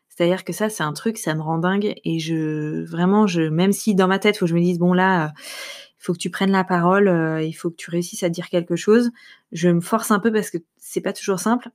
C'est-à-dire 0.08 0.44
que 0.44 0.52
ça, 0.52 0.68
c'est 0.68 0.82
un 0.82 0.92
truc, 0.92 1.16
ça 1.16 1.34
me 1.34 1.42
rend 1.42 1.58
dingue. 1.58 1.94
Et 2.04 2.18
je, 2.18 2.84
vraiment, 2.90 3.26
je, 3.26 3.42
même 3.42 3.72
si 3.72 3.94
dans 3.94 4.08
ma 4.08 4.18
tête, 4.18 4.36
faut 4.36 4.46
que 4.46 4.50
je 4.50 4.54
me 4.54 4.60
dise, 4.60 4.78
bon 4.78 4.92
là, 4.92 5.32
il 5.38 6.02
faut 6.04 6.12
que 6.12 6.18
tu 6.18 6.30
prennes 6.30 6.50
la 6.50 6.64
parole, 6.64 7.08
il 7.42 7.52
faut 7.52 7.70
que 7.70 7.76
tu 7.76 7.90
réussisses 7.90 8.24
à 8.24 8.28
dire 8.28 8.48
quelque 8.48 8.76
chose. 8.76 9.10
Je 9.52 9.68
me 9.68 9.80
force 9.80 10.10
un 10.10 10.18
peu 10.18 10.32
parce 10.32 10.50
que 10.50 10.58
c'est 10.76 11.00
pas 11.00 11.12
toujours 11.12 11.38
simple 11.38 11.70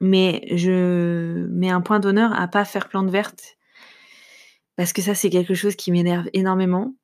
mais 0.00 0.42
je 0.56 1.46
mets 1.48 1.70
un 1.70 1.80
point 1.80 2.00
d'honneur 2.00 2.32
à 2.32 2.48
pas 2.48 2.64
faire 2.64 2.88
plante 2.88 3.10
verte 3.10 3.58
parce 4.76 4.92
que 4.92 5.02
ça 5.02 5.14
c'est 5.14 5.30
quelque 5.30 5.54
chose 5.54 5.76
qui 5.76 5.92
m'énerve 5.92 6.28
énormément. 6.32 6.94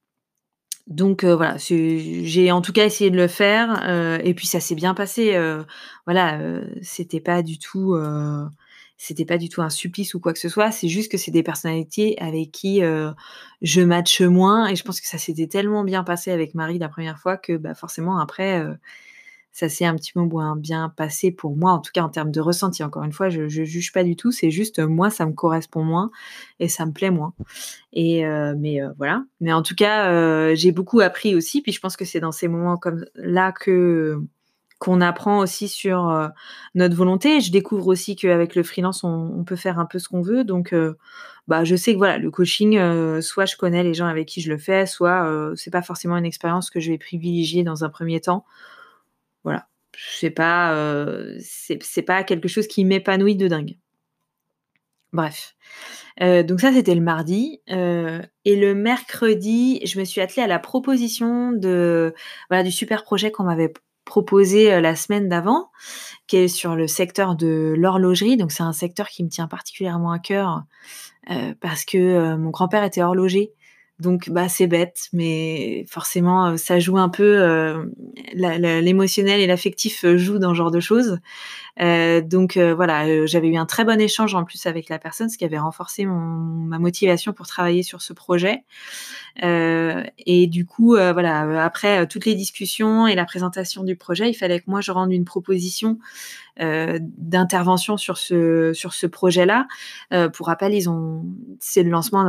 Donc 0.87 1.25
euh, 1.25 1.35
voilà, 1.35 1.57
j'ai 1.59 2.53
en 2.53 2.61
tout 2.63 2.73
cas 2.73 2.85
essayé 2.85 3.11
de 3.11 3.17
le 3.17 3.27
faire 3.27 3.83
euh, 3.89 4.19
et 4.23 4.35
puis 4.35 4.47
ça 4.47 4.61
s'est 4.61 4.77
bien 4.77 4.95
passé. 4.95 5.35
Euh, 5.35 5.65
voilà, 6.07 6.39
c'était 6.81 7.21
pas 7.21 7.43
du 7.43 7.59
tout, 7.59 7.97
c'était 8.97 9.25
pas 9.25 9.37
du 9.37 9.49
tout 9.49 9.63
un 9.63 9.71
supplice 9.71 10.15
ou 10.15 10.21
quoi 10.21 10.33
que 10.33 10.39
ce 10.39 10.49
soit. 10.49 10.71
C'est 10.71 10.89
juste 10.89 11.11
que 11.11 11.19
c'est 11.19 11.33
des 11.33 11.43
personnalités 11.43 12.17
avec 12.21 12.53
qui 12.53 12.83
je 13.63 13.81
matche 13.81 14.21
moins 14.21 14.69
et 14.69 14.77
je 14.77 14.85
pense 14.85 15.01
que 15.01 15.09
ça 15.09 15.19
s'était 15.19 15.49
tellement 15.49 15.83
bien 15.83 16.05
passé 16.05 16.31
avec 16.31 16.55
Marie 16.55 16.79
la 16.79 16.89
première 16.89 17.19
fois 17.19 17.37
que 17.37 17.57
bah, 17.57 17.75
forcément 17.75 18.19
après 18.21 18.65
ça 19.57 19.71
s'est 19.71 19.87
un 19.87 19.97
petit 19.97 20.13
peu 20.13 20.21
moins 20.21 20.55
bien 20.55 20.93
passé 20.95 21.31
pour 21.31 21.57
moi, 21.57 21.73
en 21.73 21.79
tout 21.79 21.91
cas 21.91 22.03
en 22.03 22.11
termes 22.11 22.31
de 22.31 22.43
ressenti. 22.43 22.85
Encore 22.85 23.05
une 23.05 23.13
fois, 23.13 23.31
je, 23.31 23.41
ne 23.41 23.49
juge 23.49 23.91
pas 23.91 24.05
du 24.05 24.15
tout, 24.15 24.31
c'est 24.31 24.51
juste 24.51 24.81
moi, 24.81 25.09
ça 25.09 25.25
me 25.25 25.33
correspond 25.33 25.83
moins 25.83 26.11
et 26.61 26.69
ça 26.69 26.85
me 26.85 26.93
plaît 26.93 27.11
moins. 27.11 27.33
Et 27.95 28.27
euh, 28.27 28.55
mais 28.59 28.83
euh, 28.83 28.91
voilà. 28.99 29.25
Mais 29.41 29.55
en 29.55 29.63
tout 29.63 29.75
cas, 29.75 30.11
euh, 30.11 30.55
j'ai 30.55 30.73
beaucoup 30.73 31.01
appris 31.01 31.35
aussi. 31.35 31.63
Puis 31.63 31.73
je 31.73 31.81
pense 31.81 31.97
que 31.97 32.05
c'est 32.05 32.21
dans 32.21 32.33
ces 32.33 32.49
moments 32.49 32.77
comme 32.77 33.07
là 33.15 33.51
que 33.51 34.21
qu'on 34.79 35.01
apprend 35.01 35.39
aussi 35.39 35.69
sur 35.69 36.31
notre 36.75 36.95
volonté. 36.95 37.41
Je 37.41 37.51
découvre 37.51 37.87
aussi 37.87 38.15
qu'avec 38.15 38.55
le 38.57 38.63
freelance, 38.63 39.05
on, 39.05 39.43
peut 39.43 39.57
faire 39.57 39.79
un 39.79 39.87
peu 39.87 39.99
ce 39.99 40.07
qu'on 40.07 40.21
veut. 40.21 40.45
Donc, 40.45 40.75
bah, 41.49 41.65
je 41.65 41.77
sais 41.77 41.95
que 41.95 41.97
voilà, 41.97 42.19
le 42.19 42.31
coaching, 42.31 42.79
soit 43.23 43.47
je 43.47 43.57
connais 43.57 43.83
les 43.83 43.95
gens 43.95 44.05
avec 44.05 44.29
qui 44.29 44.43
je 44.43 44.51
le 44.51 44.59
fais, 44.59 44.85
soit 44.85 45.51
c'est 45.57 45.71
pas 45.71 45.81
forcément 45.81 46.19
une 46.19 46.27
expérience 46.27 46.69
que 46.69 46.79
je 46.79 46.91
vais 46.91 46.99
privilégier 46.99 47.65
dans 47.65 47.85
un 47.85 47.89
premier 47.89 48.21
temps. 48.21 48.45
Voilà. 49.47 49.69
C'est 49.97 50.31
pas, 50.31 50.75
euh, 50.75 51.39
pas 52.05 52.25
quelque 52.25 52.49
chose 52.49 52.67
qui 52.67 52.85
m'épanouit 52.85 53.37
de 53.37 53.47
dingue. 53.47 53.79
Bref. 55.13 55.55
Euh, 56.21 56.43
donc 56.43 56.61
ça, 56.61 56.73
c'était 56.73 56.97
le 56.97 57.01
mardi. 57.01 57.61
Euh, 57.71 58.21
et 58.45 58.57
le 58.57 58.75
mercredi, 58.75 59.81
je 59.87 60.01
me 60.01 60.05
suis 60.05 60.21
attelée 60.21 60.43
à 60.43 60.49
la 60.49 60.59
proposition 60.59 61.53
du 61.53 62.73
super 62.73 63.05
projet 63.05 63.31
qu'on 63.31 63.45
m'avait 63.45 63.73
proposé 64.05 64.81
la 64.81 64.97
semaine 64.97 65.29
d'avant, 65.29 65.71
qui 66.27 66.39
est 66.39 66.49
sur 66.49 66.75
le 66.75 66.89
secteur 66.89 67.37
de 67.37 67.73
l'horlogerie. 67.79 68.37
Donc 68.37 68.51
c'est 68.51 68.65
un 68.65 68.73
secteur 68.73 69.09
qui 69.09 69.23
me 69.23 69.29
tient 69.29 69.47
particulièrement 69.47 70.11
à 70.11 70.19
cœur 70.19 70.65
parce 71.61 71.85
que 71.85 72.35
mon 72.35 72.51
grand-père 72.51 72.85
était 72.85 73.03
horloger 73.03 73.53
donc 73.99 74.29
bah 74.29 74.49
c'est 74.49 74.67
bête, 74.67 75.09
mais 75.15 75.87
forcément 75.89 76.49
euh, 76.49 76.57
ça 76.59 76.79
joue 76.79 76.99
un 76.99 77.09
peu 77.09 77.39
euh, 77.41 77.87
l'émotionnel 78.35 79.41
et 79.41 79.47
l'affectif 79.47 80.05
euh, 80.05 80.19
jouent 80.19 80.39
dans 80.39 80.51
ce 80.51 80.55
genre 80.55 80.71
de 80.71 80.81
choses. 80.81 81.19
donc 81.79 82.59
voilà, 82.59 83.27
j'avais 83.27 83.49
eu 83.49 83.57
un 83.57 83.67
très 83.67 83.85
bon 83.85 84.01
échange 84.01 84.35
en 84.35 84.45
plus 84.45 84.67
avec 84.67 84.89
la 84.89 84.99
personne, 84.99 85.29
ce 85.29 85.39
qui 85.39 85.45
avait 85.45 85.59
renforcé 85.59 86.05
ma 86.07 86.79
motivation 86.79 87.33
pour 87.33 87.47
travailler 87.47 87.83
sur 87.83 88.01
ce 88.01 88.13
projet. 88.13 88.65
et 89.43 90.47
du 90.47 90.65
coup 90.65 90.93
voilà, 90.95 91.65
après 91.65 92.07
toutes 92.07 92.25
les 92.25 92.35
discussions 92.35 93.07
et 93.07 93.15
la 93.15 93.27
présentation 93.27 93.83
du 93.85 93.95
projet, 93.95 94.31
il 94.31 94.35
fallait 94.35 94.61
que 94.61 94.71
moi 94.71 94.81
je 94.81 94.91
rende 94.91 95.13
une 95.13 95.27
proposition 95.27 95.99
d'intervention 96.59 97.99
sur 97.99 98.17
ce 98.17 98.73
sur 98.73 98.95
ce 98.95 99.07
projet-là. 99.07 99.67
pour 100.33 100.47
rappel, 100.47 100.73
ils 100.73 100.89
ont 100.89 101.27
c'est 101.61 101.83
le 101.83 101.91
lancement 101.91 102.25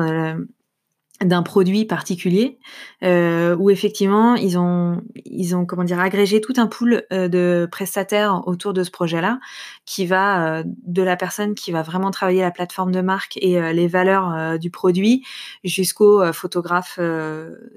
d'un 1.24 1.42
produit 1.42 1.86
particulier 1.86 2.60
euh, 3.04 3.56
où 3.56 3.72
effectivement 3.72 4.36
ils 4.36 4.58
ont 4.60 5.02
ils 5.26 5.56
ont 5.56 5.66
comment 5.66 5.84
dire 5.84 6.00
agrégé 6.00 6.42
tout 6.42 6.54
un 6.58 6.68
pool 6.68 7.06
euh, 7.12 7.28
de 7.28 7.68
prestataires 7.72 8.48
autour 8.48 8.74
de 8.74 8.84
ce 8.84 8.92
projet-là 8.92 9.40
qui 9.86 10.06
va 10.06 10.60
euh, 10.60 10.64
de 10.66 11.02
la 11.02 11.16
personne 11.16 11.56
qui 11.56 11.72
va 11.72 11.82
vraiment 11.82 12.12
travailler 12.12 12.42
la 12.42 12.52
plateforme 12.52 12.92
de 12.92 13.02
marque 13.02 13.38
et 13.38 13.60
les 13.74 13.88
valeurs 13.88 14.60
du 14.60 14.70
produit 14.70 15.24
jusqu'aux 15.64 16.32
photographes 16.34 17.00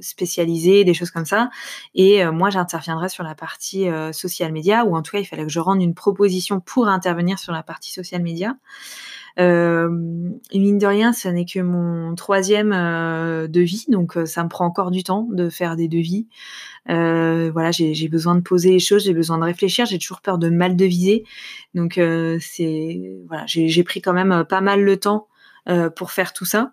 spécialisés 0.01 0.85
des 0.85 0.95
choses 0.95 1.11
comme 1.11 1.25
ça. 1.25 1.51
Et 1.95 2.25
moi 2.27 2.51
j'interviendrai 2.51 3.09
sur 3.09 3.25
la 3.25 3.35
partie 3.35 3.87
social 4.13 4.53
media 4.53 4.85
ou 4.85 4.97
en 4.97 5.03
tout 5.03 5.13
cas 5.13 5.19
il 5.19 5.25
fallait 5.25 5.45
que 5.45 5.53
je 5.53 5.61
rende 5.61 5.83
une 5.83 5.95
proposition 5.95 6.61
pour 6.61 6.89
intervenir 6.89 7.39
sur 7.39 7.53
la 7.53 7.63
partie 7.63 7.93
social 7.93 8.23
media 8.23 8.57
euh, 9.39 9.89
mine 10.53 10.79
de 10.79 10.87
rien, 10.87 11.13
ce 11.13 11.29
n'est 11.29 11.45
que 11.45 11.61
mon 11.61 12.15
troisième 12.15 12.73
euh, 12.73 13.47
devis, 13.49 13.87
donc 13.89 14.17
euh, 14.17 14.27
ça 14.27 14.43
me 14.45 14.49
prend 14.49 14.67
encore 14.67 14.91
du 14.91 15.03
temps 15.03 15.29
de 15.31 15.49
faire 15.49 15.77
des 15.77 15.89
devis. 15.89 16.27
Euh, 16.89 17.51
voilà, 17.53 17.71
j'ai 17.71 18.09
besoin 18.09 18.35
de 18.35 18.41
poser 18.41 18.71
les 18.71 18.79
choses, 18.79 19.05
j'ai 19.05 19.15
besoin 19.15 19.39
de 19.39 19.45
réfléchir, 19.45 19.87
j'ai 19.87 19.99
toujours 19.99 20.21
peur 20.21 20.39
de 20.39 20.51
mal 20.51 20.77
deviser. 20.77 21.25
Donc 21.75 21.95
c'est 22.41 23.01
voilà, 23.29 23.45
j'ai 23.47 23.85
pris 23.85 24.01
quand 24.01 24.13
même 24.13 24.45
pas 24.49 24.61
mal 24.61 24.83
le 24.83 24.97
temps 24.97 25.29
pour 25.95 26.11
faire 26.11 26.33
tout 26.33 26.45
ça. 26.45 26.73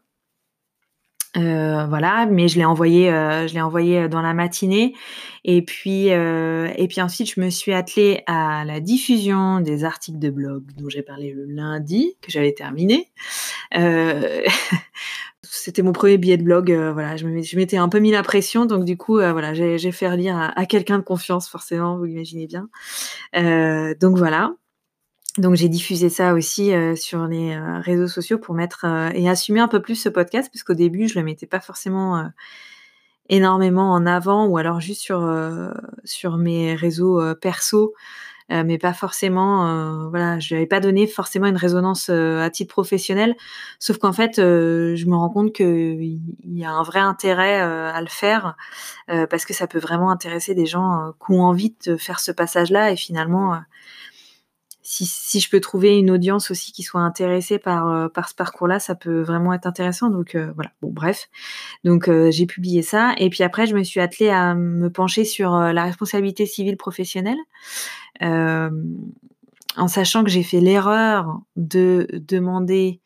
Euh, 1.37 1.85
voilà, 1.85 2.25
mais 2.25 2.47
je 2.47 2.57
l'ai 2.57 2.65
envoyé, 2.65 3.11
euh, 3.11 3.47
je 3.47 3.53
l'ai 3.53 3.61
envoyé 3.61 4.09
dans 4.09 4.21
la 4.21 4.33
matinée. 4.33 4.95
Et 5.43 5.61
puis, 5.61 6.11
euh, 6.11 6.69
et 6.75 6.87
puis 6.87 7.01
ensuite, 7.01 7.31
je 7.33 7.39
me 7.39 7.49
suis 7.49 7.73
attelée 7.73 8.23
à 8.27 8.65
la 8.65 8.79
diffusion 8.79 9.59
des 9.59 9.83
articles 9.83 10.19
de 10.19 10.29
blog 10.29 10.63
dont 10.77 10.89
j'ai 10.89 11.03
parlé 11.03 11.31
le 11.31 11.45
lundi, 11.45 12.17
que 12.21 12.31
j'avais 12.31 12.53
terminé. 12.53 13.11
C'était 15.43 15.81
mon 15.81 15.93
premier 15.93 16.17
billet 16.17 16.37
de 16.37 16.43
blog. 16.43 16.71
voilà, 16.71 17.17
je, 17.17 17.25
m'étais 17.25 17.77
un 17.77 17.89
peu 17.89 17.99
mis 17.99 18.11
la 18.11 18.23
pression, 18.23 18.65
donc 18.65 18.85
du 18.85 18.97
coup, 18.97 19.15
voilà, 19.15 19.53
j'ai 19.53 19.91
fait 19.91 20.09
relire 20.09 20.35
à, 20.35 20.59
à 20.59 20.65
quelqu'un 20.65 20.97
de 20.97 21.03
confiance, 21.03 21.47
forcément, 21.49 21.97
vous 21.97 22.05
l'imaginez 22.05 22.47
bien. 22.47 22.69
donc 23.99 24.17
voilà. 24.17 24.53
Donc 25.37 25.53
j'ai 25.53 25.69
diffusé 25.69 26.09
ça 26.09 26.33
aussi 26.33 26.73
euh, 26.73 26.95
sur 26.95 27.27
les 27.27 27.53
euh, 27.53 27.79
réseaux 27.79 28.07
sociaux 28.07 28.39
pour 28.39 28.55
mettre 28.55 28.85
euh, 28.85 29.09
et 29.13 29.29
assumer 29.29 29.59
un 29.59 29.67
peu 29.67 29.81
plus 29.81 29.95
ce 29.95 30.09
podcast 30.09 30.49
parce 30.51 30.63
qu'au 30.63 30.73
début 30.73 31.07
je 31.07 31.19
le 31.19 31.23
mettais 31.23 31.45
pas 31.45 31.59
forcément 31.59 32.27
énormément 33.29 33.91
en 33.91 34.05
avant 34.07 34.47
ou 34.47 34.57
alors 34.57 34.79
juste 34.79 35.01
sur 35.01 35.29
sur 36.05 36.37
mes 36.37 36.75
réseaux 36.75 37.21
perso 37.35 37.93
mais 38.49 38.77
pas 38.77 38.93
forcément 38.93 40.09
voilà 40.09 40.39
je 40.39 40.55
n'avais 40.55 40.65
pas 40.65 40.79
donné 40.79 41.07
forcément 41.07 41.47
une 41.47 41.57
résonance 41.57 42.09
à 42.09 42.49
titre 42.49 42.71
professionnel. 42.71 43.35
Sauf 43.79 43.97
qu'en 43.97 44.13
fait 44.13 44.37
je 44.37 45.05
me 45.05 45.15
rends 45.15 45.29
compte 45.29 45.53
qu'il 45.53 46.21
y 46.45 46.65
a 46.65 46.71
un 46.71 46.83
vrai 46.83 46.99
intérêt 46.99 47.59
à 47.59 47.99
le 48.01 48.07
faire 48.07 48.55
parce 49.07 49.45
que 49.45 49.53
ça 49.53 49.67
peut 49.67 49.79
vraiment 49.79 50.09
intéresser 50.09 50.55
des 50.55 50.65
gens 50.65 51.11
qui 51.23 51.33
ont 51.33 51.43
envie 51.43 51.75
de 51.85 51.97
faire 51.97 52.19
ce 52.19 52.31
passage 52.31 52.71
là 52.71 52.91
et 52.91 52.95
finalement 52.95 53.59
si, 54.89 55.41
je 55.41 55.49
peux 55.49 55.59
trouver 55.59 55.97
une 55.97 56.09
audience 56.09 56.49
aussi 56.49 56.71
qui 56.71 56.81
soit 56.81 57.01
intéressée 57.01 57.59
par, 57.59 57.89
euh, 57.89 58.07
ce 58.25 58.33
parcours-là, 58.33 58.79
ça 58.79 58.95
peut 58.95 59.21
vraiment 59.21 59.51
être 59.51 59.67
intéressant. 59.67 60.09
Donc 60.09 60.33
euh, 60.33 60.53
voilà, 60.55 60.71
bon 60.81 60.91
bref. 60.91 61.27
Donc 61.83 62.07
euh, 62.07 62.31
j'ai 62.31 62.45
publié 62.45 62.81
ça. 62.81 63.13
Et 63.17 63.29
puis 63.29 63.43
après, 63.43 63.67
je 63.67 63.75
me 63.75 63.83
suis 63.83 63.99
attelée 63.99 64.29
à 64.29 64.55
me 64.55 64.89
pencher 64.89 65.25
sur 65.25 65.51
la 65.51 65.83
responsabilité 65.83 66.45
civile 66.45 66.77
professionnelle. 66.77 67.37
en 68.21 69.87
sachant 69.87 70.23
que 70.23 70.29
j'ai 70.29 70.43
fait 70.43 70.61
l'erreur 70.61 71.41
de 71.57 72.07
demander 72.13 73.01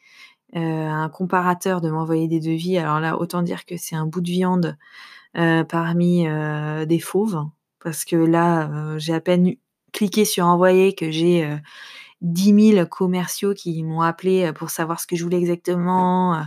à 0.53 0.59
un 0.59 1.09
comparateur 1.09 1.81
de 1.81 1.89
m'envoyer 1.89 2.27
des 2.27 2.39
devis. 2.39 2.77
Alors 2.77 2.99
là, 2.99 3.17
autant 3.17 3.41
dire 3.41 3.65
que 3.65 3.75
c'est 3.77 3.95
un 3.95 4.05
bout 4.05 4.21
de 4.21 4.29
viande 4.29 4.77
parmi 5.33 6.27
des 6.85 6.99
fauves. 6.99 7.43
Parce 7.83 8.05
que 8.05 8.15
là, 8.15 8.97
j'ai 8.99 9.15
à 9.15 9.19
peine 9.19 9.55
cliquer 9.91 10.25
sur 10.25 10.45
envoyer 10.45 10.93
que 10.93 11.11
j'ai 11.11 11.45
euh, 11.45 11.57
10 12.21 12.73
000 12.73 12.85
commerciaux 12.87 13.53
qui 13.53 13.83
m'ont 13.83 14.01
appelé 14.01 14.45
euh, 14.45 14.53
pour 14.53 14.69
savoir 14.69 14.99
ce 14.99 15.07
que 15.07 15.15
je 15.15 15.23
voulais 15.23 15.39
exactement. 15.39 16.35
Euh, 16.35 16.41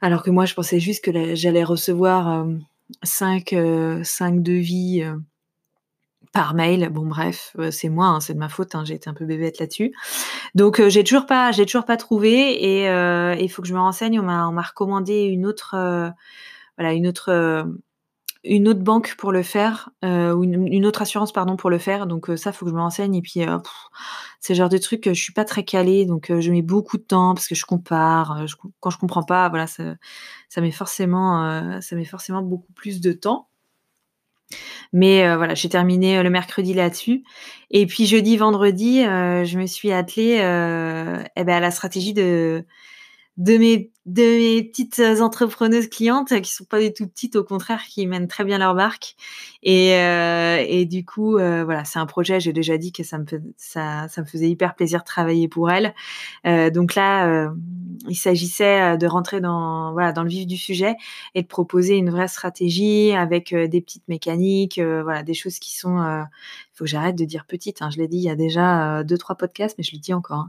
alors 0.00 0.22
que 0.22 0.30
moi, 0.30 0.46
je 0.46 0.54
pensais 0.54 0.80
juste 0.80 1.04
que 1.04 1.34
j'allais 1.34 1.62
recevoir 1.62 2.44
5, 3.04 3.54
5 4.02 4.42
devis 4.42 5.04
par 6.32 6.54
mail. 6.54 6.88
Bon, 6.88 7.06
bref, 7.06 7.56
c'est 7.70 7.88
moi, 7.88 8.06
hein, 8.06 8.18
c'est 8.18 8.34
de 8.34 8.38
ma 8.40 8.48
faute. 8.48 8.74
Hein, 8.74 8.82
j'ai 8.84 8.94
été 8.94 9.08
un 9.08 9.14
peu 9.14 9.24
bébête 9.24 9.60
là-dessus. 9.60 9.94
Donc, 10.56 10.82
j'ai 10.88 11.04
toujours 11.04 11.26
pas, 11.26 11.52
j'ai 11.52 11.66
toujours 11.66 11.84
pas 11.84 11.96
trouvé. 11.96 12.32
Et 12.64 12.86
il 13.40 13.48
faut 13.48 13.62
que 13.62 13.68
je 13.68 13.74
me 13.74 13.78
renseigne. 13.78 14.18
On 14.18 14.24
m'a, 14.24 14.48
on 14.48 14.52
m'a 14.52 14.62
recommandé 14.62 15.22
une 15.22 15.46
autre, 15.46 15.76
voilà, 16.76 16.92
une 16.94 17.06
autre 17.06 17.64
une 18.44 18.68
autre 18.68 18.80
banque 18.80 19.14
pour 19.16 19.32
le 19.32 19.42
faire, 19.42 19.90
ou 20.02 20.44
une, 20.44 20.86
autre 20.86 21.02
assurance 21.02 21.32
pardon 21.32 21.56
pour 21.56 21.70
le 21.70 21.78
faire. 21.78 22.06
Donc 22.06 22.30
ça, 22.36 22.52
faut 22.52 22.64
que 22.64 22.70
je 22.70 22.76
me 22.76 22.80
renseigne. 22.80 23.14
Et 23.14 23.22
puis 23.22 23.40
c'est 24.40 24.54
le 24.54 24.56
genre 24.56 24.68
de 24.68 24.78
truc 24.78 25.02
que 25.02 25.14
je 25.14 25.22
suis 25.22 25.32
pas 25.32 25.44
très 25.44 25.64
calée, 25.64 26.06
donc 26.06 26.32
je 26.36 26.50
mets 26.50 26.62
beaucoup 26.62 26.98
de 26.98 27.02
temps 27.02 27.34
parce 27.34 27.46
que 27.46 27.54
je 27.54 27.64
compare. 27.64 28.44
quand 28.80 28.90
je 28.90 28.98
comprends 28.98 29.22
pas, 29.22 29.48
voilà, 29.48 29.66
ça, 29.66 29.94
ça 30.48 30.60
met 30.60 30.72
forcément, 30.72 31.80
ça 31.80 31.96
met 31.96 32.04
forcément 32.04 32.42
beaucoup 32.42 32.72
plus 32.72 33.00
de 33.00 33.12
temps. 33.12 33.48
Mais 34.92 35.34
voilà, 35.36 35.54
j'ai 35.54 35.68
terminé 35.68 36.22
le 36.22 36.30
mercredi 36.30 36.74
là-dessus. 36.74 37.22
Et 37.70 37.86
puis 37.86 38.06
jeudi, 38.06 38.36
vendredi, 38.36 39.02
je 39.02 39.58
me 39.58 39.66
suis 39.66 39.92
attelée 39.92 40.36
eh 40.38 41.44
ben, 41.44 41.54
à 41.54 41.60
la 41.60 41.70
stratégie 41.70 42.12
de 42.12 42.64
de 43.38 43.56
mes 43.56 43.91
de 44.04 44.22
mes 44.22 44.64
petites 44.64 45.00
entrepreneuses 45.20 45.88
clientes 45.88 46.40
qui 46.42 46.50
sont 46.50 46.64
pas 46.64 46.80
du 46.80 46.92
tout 46.92 47.06
petites, 47.06 47.36
au 47.36 47.44
contraire, 47.44 47.82
qui 47.88 48.06
mènent 48.06 48.26
très 48.26 48.44
bien 48.44 48.58
leur 48.58 48.74
barque. 48.74 49.14
Et, 49.62 49.94
euh, 49.94 50.64
et 50.66 50.86
du 50.86 51.04
coup, 51.04 51.36
euh, 51.36 51.64
voilà, 51.64 51.84
c'est 51.84 52.00
un 52.00 52.06
projet. 52.06 52.40
J'ai 52.40 52.52
déjà 52.52 52.78
dit 52.78 52.90
que 52.90 53.04
ça 53.04 53.18
me 53.18 53.24
ça, 53.56 54.08
me 54.18 54.24
faisait 54.24 54.50
hyper 54.50 54.74
plaisir 54.74 55.00
de 55.00 55.04
travailler 55.04 55.46
pour 55.46 55.70
elles. 55.70 55.94
Euh, 56.46 56.70
donc 56.70 56.96
là, 56.96 57.28
euh, 57.28 57.50
il 58.08 58.16
s'agissait 58.16 58.98
de 58.98 59.06
rentrer 59.06 59.40
dans 59.40 59.92
voilà 59.92 60.12
dans 60.12 60.24
le 60.24 60.28
vif 60.30 60.48
du 60.48 60.56
sujet 60.56 60.96
et 61.36 61.42
de 61.42 61.46
proposer 61.46 61.96
une 61.96 62.10
vraie 62.10 62.28
stratégie 62.28 63.12
avec 63.12 63.54
des 63.54 63.80
petites 63.80 64.08
mécaniques, 64.08 64.80
voilà, 64.80 65.22
des 65.22 65.34
choses 65.34 65.60
qui 65.60 65.76
sont 65.76 66.24
j'arrête 66.86 67.16
de 67.16 67.24
dire 67.24 67.44
petite. 67.46 67.82
Hein. 67.82 67.90
Je 67.90 67.98
l'ai 67.98 68.08
dit 68.08 68.18
il 68.18 68.24
y 68.24 68.30
a 68.30 68.36
déjà 68.36 69.02
deux 69.04 69.18
trois 69.18 69.36
podcasts, 69.36 69.76
mais 69.78 69.84
je 69.84 69.92
le 69.92 70.00
dis 70.00 70.14
encore. 70.14 70.48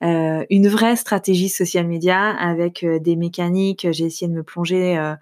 Hein. 0.00 0.44
une 0.50 0.68
vraie 0.68 0.96
stratégie 0.96 1.48
social 1.48 1.86
media 1.86 2.30
avec 2.30 2.84
euh, 2.84 2.98
des 2.98 3.16
mécaniques. 3.16 3.86
J'ai 3.90 4.04
essayé 4.04 4.28
de 4.28 4.34
me 4.34 4.42
plonger 4.42 4.98
euh, 4.98 5.14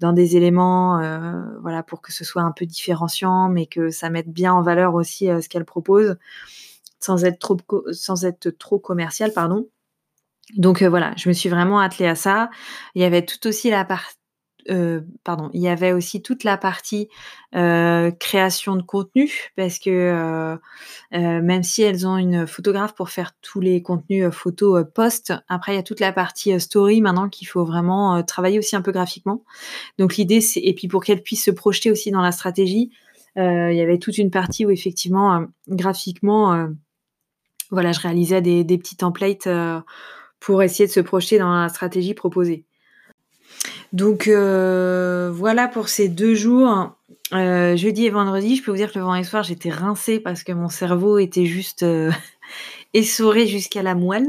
dans 0.00 0.12
des 0.12 0.36
éléments, 0.36 0.98
euh, 1.00 1.42
voilà, 1.60 1.82
pour 1.82 2.00
que 2.00 2.12
ce 2.12 2.24
soit 2.24 2.42
un 2.42 2.52
peu 2.52 2.66
différenciant, 2.66 3.48
mais 3.48 3.66
que 3.66 3.90
ça 3.90 4.10
mette 4.10 4.28
bien 4.28 4.52
en 4.52 4.62
valeur 4.62 4.94
aussi 4.94 5.26
ce 5.26 5.48
qu'elle 5.48 5.64
propose, 5.64 6.16
sans 7.00 7.24
être 7.24 7.38
trop, 7.38 7.56
sans 7.92 8.24
être 8.24 8.50
trop 8.50 8.78
commercial, 8.78 9.32
pardon. 9.32 9.68
Donc 10.56 10.82
voilà, 10.82 11.14
je 11.16 11.28
me 11.28 11.32
suis 11.34 11.48
vraiment 11.48 11.78
attelée 11.78 12.08
à 12.08 12.14
ça. 12.16 12.50
Il 12.94 13.02
y 13.02 13.04
avait 13.04 13.24
tout 13.24 13.46
aussi 13.46 13.70
la 13.70 13.84
partie 13.84 14.16
euh, 14.70 15.00
pardon, 15.24 15.50
il 15.52 15.60
y 15.60 15.68
avait 15.68 15.92
aussi 15.92 16.22
toute 16.22 16.44
la 16.44 16.56
partie 16.56 17.08
euh, 17.54 18.10
création 18.10 18.76
de 18.76 18.82
contenu 18.82 19.30
parce 19.56 19.78
que 19.78 19.90
euh, 19.90 20.56
même 21.12 21.62
si 21.62 21.82
elles 21.82 22.06
ont 22.06 22.16
une 22.16 22.46
photographe 22.46 22.94
pour 22.94 23.10
faire 23.10 23.32
tous 23.40 23.60
les 23.60 23.82
contenus 23.82 24.30
photos 24.30 24.84
post, 24.94 25.32
après 25.48 25.72
il 25.72 25.76
y 25.76 25.78
a 25.78 25.82
toute 25.82 26.00
la 26.00 26.12
partie 26.12 26.58
story 26.60 27.00
maintenant 27.00 27.28
qu'il 27.28 27.48
faut 27.48 27.64
vraiment 27.64 28.22
travailler 28.22 28.58
aussi 28.58 28.76
un 28.76 28.82
peu 28.82 28.92
graphiquement. 28.92 29.42
Donc 29.98 30.16
l'idée 30.16 30.40
c'est 30.40 30.60
et 30.60 30.74
puis 30.74 30.88
pour 30.88 31.02
qu'elles 31.04 31.22
puissent 31.22 31.44
se 31.44 31.50
projeter 31.50 31.90
aussi 31.90 32.10
dans 32.10 32.22
la 32.22 32.32
stratégie, 32.32 32.90
il 33.36 33.42
y 33.74 33.80
avait 33.80 33.98
toute 33.98 34.18
une 34.18 34.30
partie 34.30 34.66
où 34.66 34.70
effectivement 34.70 35.46
graphiquement, 35.68 36.68
voilà, 37.70 37.92
je 37.92 38.00
réalisais 38.00 38.42
des, 38.42 38.62
des 38.64 38.78
petits 38.78 38.96
templates 38.96 39.48
pour 40.38 40.62
essayer 40.62 40.86
de 40.86 40.92
se 40.92 41.00
projeter 41.00 41.38
dans 41.38 41.52
la 41.52 41.68
stratégie 41.68 42.14
proposée. 42.14 42.66
Donc 43.92 44.26
euh, 44.26 45.30
voilà 45.32 45.68
pour 45.68 45.88
ces 45.88 46.08
deux 46.08 46.34
jours. 46.34 46.94
Euh, 47.32 47.76
jeudi 47.76 48.06
et 48.06 48.10
vendredi, 48.10 48.56
je 48.56 48.62
peux 48.62 48.70
vous 48.70 48.76
dire 48.76 48.92
que 48.92 48.98
le 48.98 49.04
vendredi 49.04 49.24
soir, 49.24 49.42
j'étais 49.42 49.70
rincée 49.70 50.20
parce 50.20 50.42
que 50.42 50.52
mon 50.52 50.68
cerveau 50.68 51.18
était 51.18 51.46
juste 51.46 51.82
euh, 51.82 52.10
essoré 52.94 53.46
jusqu'à 53.46 53.82
la 53.82 53.94
moelle. 53.94 54.28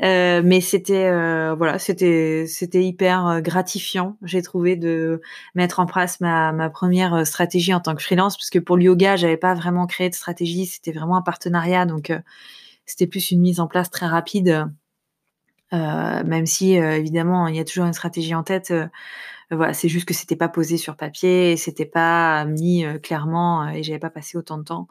mais 0.00 0.60
c'était 0.60 1.10
voilà, 1.54 1.78
c'était 1.78 2.46
c'était 2.46 2.84
hyper 2.84 3.40
gratifiant. 3.42 4.16
J'ai 4.22 4.42
trouvé 4.42 4.76
de 4.76 5.20
mettre 5.54 5.80
en 5.80 5.86
place 5.86 6.20
ma, 6.20 6.52
ma 6.52 6.68
première 6.70 7.26
stratégie 7.26 7.74
en 7.74 7.80
tant 7.80 7.94
que 7.94 8.02
freelance, 8.02 8.36
parce 8.36 8.50
que 8.50 8.58
pour 8.58 8.76
le 8.76 8.84
yoga, 8.84 9.16
j'avais 9.16 9.36
pas 9.36 9.54
vraiment 9.54 9.86
créé 9.86 10.10
de 10.10 10.14
stratégie. 10.14 10.66
C'était 10.66 10.92
vraiment 10.92 11.16
un 11.16 11.22
partenariat, 11.22 11.86
donc 11.86 12.12
c'était 12.86 13.06
plus 13.06 13.30
une 13.30 13.40
mise 13.40 13.60
en 13.60 13.66
place 13.66 13.90
très 13.90 14.06
rapide 14.06 14.68
euh, 15.72 16.22
même 16.24 16.46
si 16.46 16.78
euh, 16.78 16.96
évidemment 16.96 17.48
il 17.48 17.56
y 17.56 17.60
a 17.60 17.64
toujours 17.64 17.86
une 17.86 17.92
stratégie 17.92 18.34
en 18.34 18.42
tête. 18.42 18.70
Euh, 18.70 18.86
voilà, 19.50 19.74
c'est 19.74 19.88
juste 19.88 20.06
que 20.06 20.14
c'était 20.14 20.36
pas 20.36 20.48
posé 20.48 20.76
sur 20.76 20.96
papier, 20.96 21.56
c'était 21.56 21.86
pas 21.86 22.44
mis 22.46 22.84
clairement 23.00 23.68
et 23.68 23.84
j'avais 23.84 24.00
pas 24.00 24.10
passé 24.10 24.36
autant 24.36 24.58
de 24.58 24.64
temps 24.64 24.88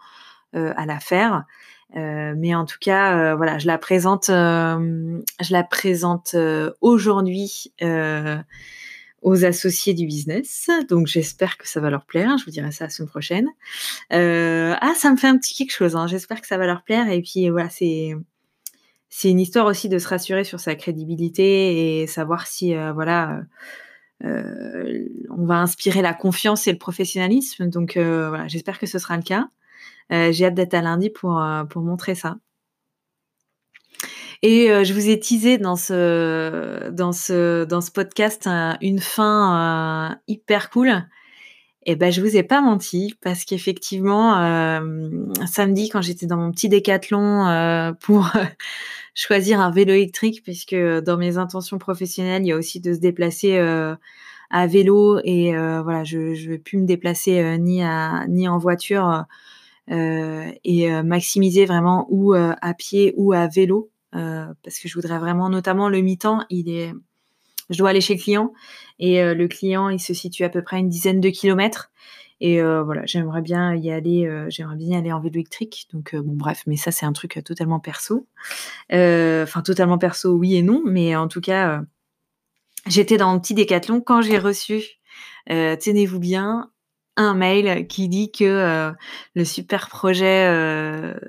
à 0.53 0.85
la 0.85 1.01
faire. 1.01 1.43
mais 1.93 2.55
en 2.55 2.63
tout 2.63 2.77
cas, 2.79 3.35
voilà, 3.35 3.57
je 3.57 3.67
la 3.67 3.77
présente, 3.77 4.27
je 4.27 5.51
la 5.51 5.63
présente 5.65 6.37
aujourd'hui 6.79 7.73
aux 9.23 9.43
associés 9.43 9.93
du 9.93 10.05
business. 10.05 10.69
Donc 10.87 11.07
j'espère 11.07 11.57
que 11.57 11.67
ça 11.67 11.81
va 11.81 11.89
leur 11.89 12.05
plaire. 12.05 12.37
Je 12.37 12.45
vous 12.45 12.51
dirai 12.51 12.71
ça 12.71 12.85
la 12.85 12.89
semaine 12.89 13.09
prochaine. 13.09 13.49
ah, 14.11 14.93
ça 14.95 15.11
me 15.11 15.17
fait 15.17 15.27
un 15.27 15.37
petit 15.37 15.53
quelque 15.53 15.73
chose. 15.73 15.97
Hein. 15.97 16.07
J'espère 16.07 16.39
que 16.39 16.47
ça 16.47 16.57
va 16.57 16.65
leur 16.65 16.83
plaire. 16.83 17.09
Et 17.09 17.21
puis 17.21 17.49
voilà, 17.49 17.69
c'est 17.69 18.15
c'est 19.09 19.29
une 19.29 19.39
histoire 19.39 19.65
aussi 19.65 19.89
de 19.89 19.97
se 19.97 20.07
rassurer 20.07 20.43
sur 20.43 20.59
sa 20.59 20.75
crédibilité 20.75 22.01
et 22.01 22.07
savoir 22.07 22.47
si 22.47 22.75
euh, 22.75 22.91
voilà 22.91 23.45
euh, 24.23 24.27
euh, 24.27 25.07
on 25.29 25.45
va 25.45 25.55
inspirer 25.55 26.01
la 26.01 26.13
confiance 26.13 26.67
et 26.67 26.71
le 26.71 26.77
professionnalisme. 26.77 27.69
Donc 27.69 27.97
voilà, 27.97 28.47
j'espère 28.47 28.79
que 28.79 28.85
ce 28.85 28.99
sera 28.99 29.17
le 29.17 29.23
cas. 29.23 29.49
J'ai 30.09 30.45
hâte 30.45 30.53
d'être 30.53 30.73
à 30.73 30.81
lundi 30.81 31.09
pour 31.09 31.43
pour 31.69 31.81
montrer 31.81 32.15
ça. 32.15 32.37
Et 34.41 34.67
je 34.67 34.93
vous 34.93 35.09
ai 35.09 35.19
teasé 35.19 35.57
dans 35.57 35.75
ce 35.75 36.89
dans 36.91 37.11
ce 37.11 37.65
dans 37.65 37.81
ce 37.81 37.91
podcast 37.91 38.47
une 38.81 38.99
fin 38.99 40.17
hyper 40.27 40.69
cool. 40.69 41.07
Eh 41.87 41.95
ben 41.95 42.11
je 42.11 42.19
vous 42.19 42.35
ai 42.35 42.41
pas 42.41 42.61
menti 42.61 43.15
parce 43.21 43.45
qu'effectivement 43.45 44.33
samedi 45.45 45.89
quand 45.89 46.01
j'étais 46.01 46.25
dans 46.25 46.37
mon 46.37 46.51
petit 46.51 46.67
décathlon 46.67 47.93
pour 48.01 48.31
choisir 49.15 49.61
un 49.61 49.71
vélo 49.71 49.93
électrique 49.93 50.43
puisque 50.43 50.75
dans 50.75 51.17
mes 51.17 51.37
intentions 51.37 51.79
professionnelles, 51.79 52.43
il 52.43 52.47
y 52.47 52.51
a 52.51 52.57
aussi 52.57 52.81
de 52.81 52.93
se 52.93 52.99
déplacer 52.99 53.57
euh, 53.57 53.95
à 54.51 54.67
vélo 54.67 55.19
et 55.23 55.55
euh, 55.55 55.81
voilà, 55.81 56.03
je 56.03 56.17
ne 56.17 56.49
vais 56.49 56.59
plus 56.59 56.77
me 56.77 56.85
déplacer 56.85 57.39
euh, 57.39 57.57
ni 57.57 57.81
à 57.81 58.25
ni 58.27 58.47
en 58.47 58.57
voiture 58.57 59.25
et 59.87 61.03
maximiser 61.03 61.65
vraiment 61.65 62.07
ou 62.09 62.33
à 62.33 62.73
pied 62.73 63.13
ou 63.17 63.33
à 63.33 63.45
vélo 63.45 63.91
parce 64.11 64.79
que 64.81 64.87
je 64.87 64.95
voudrais 64.95 65.19
vraiment, 65.19 65.47
notamment 65.47 65.89
le 65.89 66.01
mi-temps, 66.01 66.43
il 66.49 66.69
est, 66.69 66.91
je 67.69 67.77
dois 67.77 67.89
aller 67.89 68.01
chez 68.01 68.15
le 68.15 68.21
client 68.21 68.53
et 68.99 69.21
le 69.21 69.47
client 69.47 69.89
il 69.89 69.99
se 69.99 70.13
situe 70.13 70.43
à 70.43 70.49
peu 70.49 70.61
près 70.61 70.79
une 70.79 70.89
dizaine 70.89 71.19
de 71.19 71.29
kilomètres 71.29 71.91
et 72.41 72.61
euh, 72.61 72.83
voilà, 72.83 73.05
j'aimerais 73.05 73.41
bien 73.41 73.75
y 73.75 73.91
aller, 73.91 74.27
euh, 74.27 74.47
j'aimerais 74.49 74.75
bien 74.75 74.99
aller 74.99 75.11
en 75.11 75.19
vélo 75.19 75.35
électrique. 75.35 75.87
Donc 75.93 76.13
euh, 76.13 76.21
bon, 76.21 76.33
bref, 76.33 76.63
mais 76.67 76.75
ça 76.75 76.91
c'est 76.91 77.05
un 77.05 77.13
truc 77.13 77.41
totalement 77.45 77.79
perso. 77.79 78.27
Enfin, 78.91 79.61
totalement 79.63 79.97
perso, 79.97 80.33
oui 80.33 80.55
et 80.55 80.61
non, 80.61 80.81
mais 80.85 81.15
en 81.15 81.27
tout 81.27 81.41
cas, 81.41 81.81
j'étais 82.87 83.17
dans 83.17 83.29
un 83.29 83.39
petit 83.39 83.53
décathlon 83.53 84.01
quand 84.01 84.21
j'ai 84.21 84.37
reçu, 84.37 84.83
tenez-vous 85.47 86.19
bien, 86.19 86.71
un 87.17 87.33
mail 87.33 87.87
qui 87.87 88.09
dit 88.09 88.31
que 88.31 88.93
le 89.35 89.45
super 89.45 89.89
projet 89.89 90.47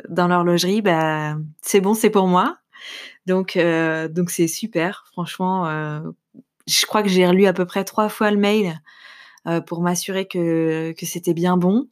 dans 0.08 0.28
l'horlogerie, 0.28 0.82
bah, 0.82 1.36
c'est 1.62 1.80
bon, 1.80 1.94
c'est 1.94 2.10
pour 2.10 2.26
moi. 2.26 2.58
Donc 3.26 3.52
c'est 3.54 4.48
super. 4.48 5.04
Franchement, 5.12 5.64
je 6.66 6.86
crois 6.86 7.02
que 7.02 7.08
j'ai 7.08 7.26
relu 7.26 7.46
à 7.46 7.52
peu 7.52 7.64
près 7.64 7.84
trois 7.84 8.08
fois 8.08 8.30
le 8.30 8.38
mail 8.38 8.80
euh, 9.46 9.60
pour 9.60 9.80
m'assurer 9.80 10.26
que, 10.26 10.94
c'était 11.02 11.34
bien 11.34 11.56
bon. 11.56 11.88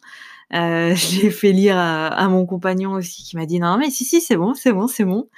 Euh, 0.53 0.95
je 0.95 1.23
l'ai 1.23 1.31
fait 1.31 1.53
lire 1.53 1.79
à, 1.79 2.29
mon 2.29 2.47
compagnon 2.47 2.93
aussi 2.93 3.23
qui 3.23 3.37
m'a 3.37 3.47
dit 3.47 3.61
non 3.61 3.79
mais 3.79 3.91
si 3.91 4.05
si 4.05 4.21
c'est 4.21 4.37
bon 4.37 4.55
c'est 4.55 4.73
bon 4.73 4.89
c'est 4.89 5.05
bon. 5.05 5.29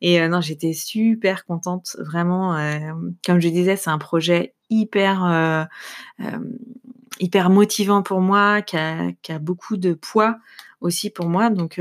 Et 0.00 0.20
euh, 0.20 0.28
non 0.28 0.40
j'étais 0.40 0.72
super 0.72 1.44
contente 1.44 1.96
vraiment 1.98 2.56
comme 3.24 3.40
je 3.40 3.48
disais 3.48 3.76
c'est 3.76 3.90
un 3.90 3.98
projet 3.98 4.54
hyper 4.70 5.68
hyper 7.20 7.50
motivant 7.50 8.02
pour 8.02 8.20
moi 8.20 8.62
qui 8.62 8.76
a, 8.76 9.38
beaucoup 9.40 9.76
de 9.76 9.92
poids 9.92 10.38
aussi 10.80 11.10
pour 11.10 11.28
moi. 11.28 11.50
Donc 11.50 11.80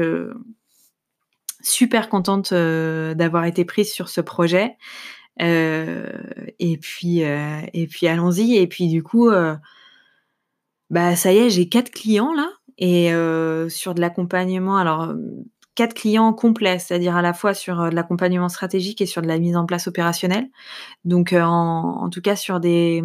super 1.62 2.10
contente 2.10 2.54
d'avoir 2.54 3.46
été 3.46 3.64
prise 3.64 3.92
sur 3.92 4.10
ce 4.10 4.22
projet 4.22 4.76
et 5.40 6.78
puis 6.82 7.20
et 7.20 7.88
puis 7.88 8.08
allons-y 8.08 8.58
et 8.58 8.68
puis 8.68 8.88
du 8.88 9.04
coup 9.04 9.30
bah 10.90 11.16
ça 11.16 11.34
y 11.34 11.38
est, 11.38 11.50
j'ai 11.50 11.68
quatre 11.70 11.92
clients 11.92 12.34
là 12.34 12.50
et 12.78 13.14
euh, 13.14 13.70
sur 13.70 13.94
de 13.94 14.02
l'accompagnement. 14.02 14.78
Alors 14.78 15.14
quatre 15.76 15.94
clients 15.94 16.34
complets, 16.34 16.80
c'est-à-dire 16.80 17.16
à 17.16 17.22
la 17.22 17.34
fois 17.34 17.54
sur 17.54 17.80
euh, 17.80 17.90
de 17.90 17.96
l'accompagnement 17.96 18.50
stratégique 18.50 19.00
et 19.02 19.06
sur 19.06 19.22
de 19.22 19.28
la 19.28 19.38
mise 19.38 19.56
en 19.56 19.66
place 19.66 19.88
opérationnelle. 19.88 20.50
Donc 21.06 21.34
euh, 21.34 21.42
en, 21.42 22.04
en, 22.04 22.10
tout 22.10 22.22
cas 22.22 22.36
sur 22.36 22.60
des 22.60 23.04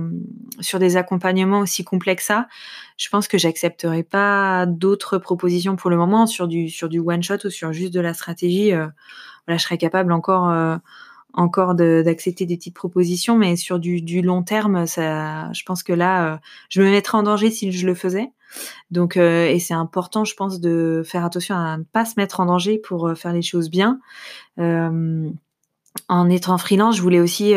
sur 0.60 0.78
des 0.78 0.96
accompagnements 0.96 1.60
aussi 1.60 1.84
complexes 1.84 2.26
ça, 2.26 2.48
je 2.96 3.08
pense 3.08 3.28
que 3.28 3.36
j'accepterai 3.36 4.04
pas 4.04 4.64
d'autres 4.66 5.18
propositions 5.18 5.76
pour 5.76 5.90
le 5.90 5.96
moment 5.96 6.26
sur 6.26 6.48
du 6.48 6.68
sur 6.70 6.88
du 6.88 6.98
one 6.98 7.22
shot 7.22 7.44
ou 7.44 7.50
sur 7.50 7.72
juste 7.72 7.92
de 7.92 8.00
la 8.00 8.14
stratégie. 8.14 8.72
Euh, 8.72 8.86
voilà, 9.46 9.58
je 9.58 9.64
serais 9.64 9.78
capable 9.78 10.12
encore 10.12 10.50
encore 11.34 11.74
d'accepter 11.74 12.46
des 12.46 12.56
petites 12.56 12.74
propositions, 12.74 13.36
mais 13.36 13.56
sur 13.56 13.78
du, 13.78 14.22
long 14.22 14.42
terme, 14.42 14.86
ça, 14.86 15.52
je 15.52 15.62
pense 15.64 15.82
que 15.82 15.92
là, 15.92 16.40
je 16.68 16.82
me 16.82 16.90
mettrais 16.90 17.18
en 17.18 17.22
danger 17.22 17.50
si 17.50 17.72
je 17.72 17.86
le 17.86 17.94
faisais. 17.94 18.30
Donc, 18.90 19.16
et 19.16 19.58
c'est 19.58 19.74
important, 19.74 20.24
je 20.24 20.34
pense, 20.34 20.60
de 20.60 21.02
faire 21.04 21.24
attention 21.24 21.56
à 21.56 21.78
ne 21.78 21.84
pas 21.84 22.04
se 22.04 22.14
mettre 22.18 22.40
en 22.40 22.46
danger 22.46 22.78
pour 22.78 23.12
faire 23.16 23.32
les 23.32 23.42
choses 23.42 23.70
bien. 23.70 24.00
en 24.58 26.30
étant 26.30 26.58
freelance, 26.58 26.96
je 26.96 27.02
voulais 27.02 27.20
aussi 27.20 27.54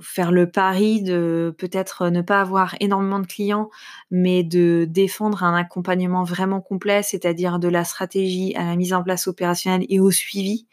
faire 0.00 0.30
le 0.30 0.48
pari 0.48 1.02
de 1.02 1.54
peut-être 1.58 2.08
ne 2.08 2.22
pas 2.22 2.40
avoir 2.40 2.76
énormément 2.80 3.18
de 3.18 3.26
clients, 3.26 3.70
mais 4.10 4.44
de 4.44 4.86
défendre 4.88 5.42
un 5.42 5.54
accompagnement 5.54 6.22
vraiment 6.22 6.60
complet, 6.60 7.02
c'est-à-dire 7.02 7.58
de 7.58 7.68
la 7.68 7.84
stratégie 7.84 8.54
à 8.56 8.64
la 8.64 8.76
mise 8.76 8.92
en 8.92 9.02
place 9.02 9.26
opérationnelle 9.26 9.86
et 9.88 10.00
au 10.00 10.10
suivi, 10.10 10.66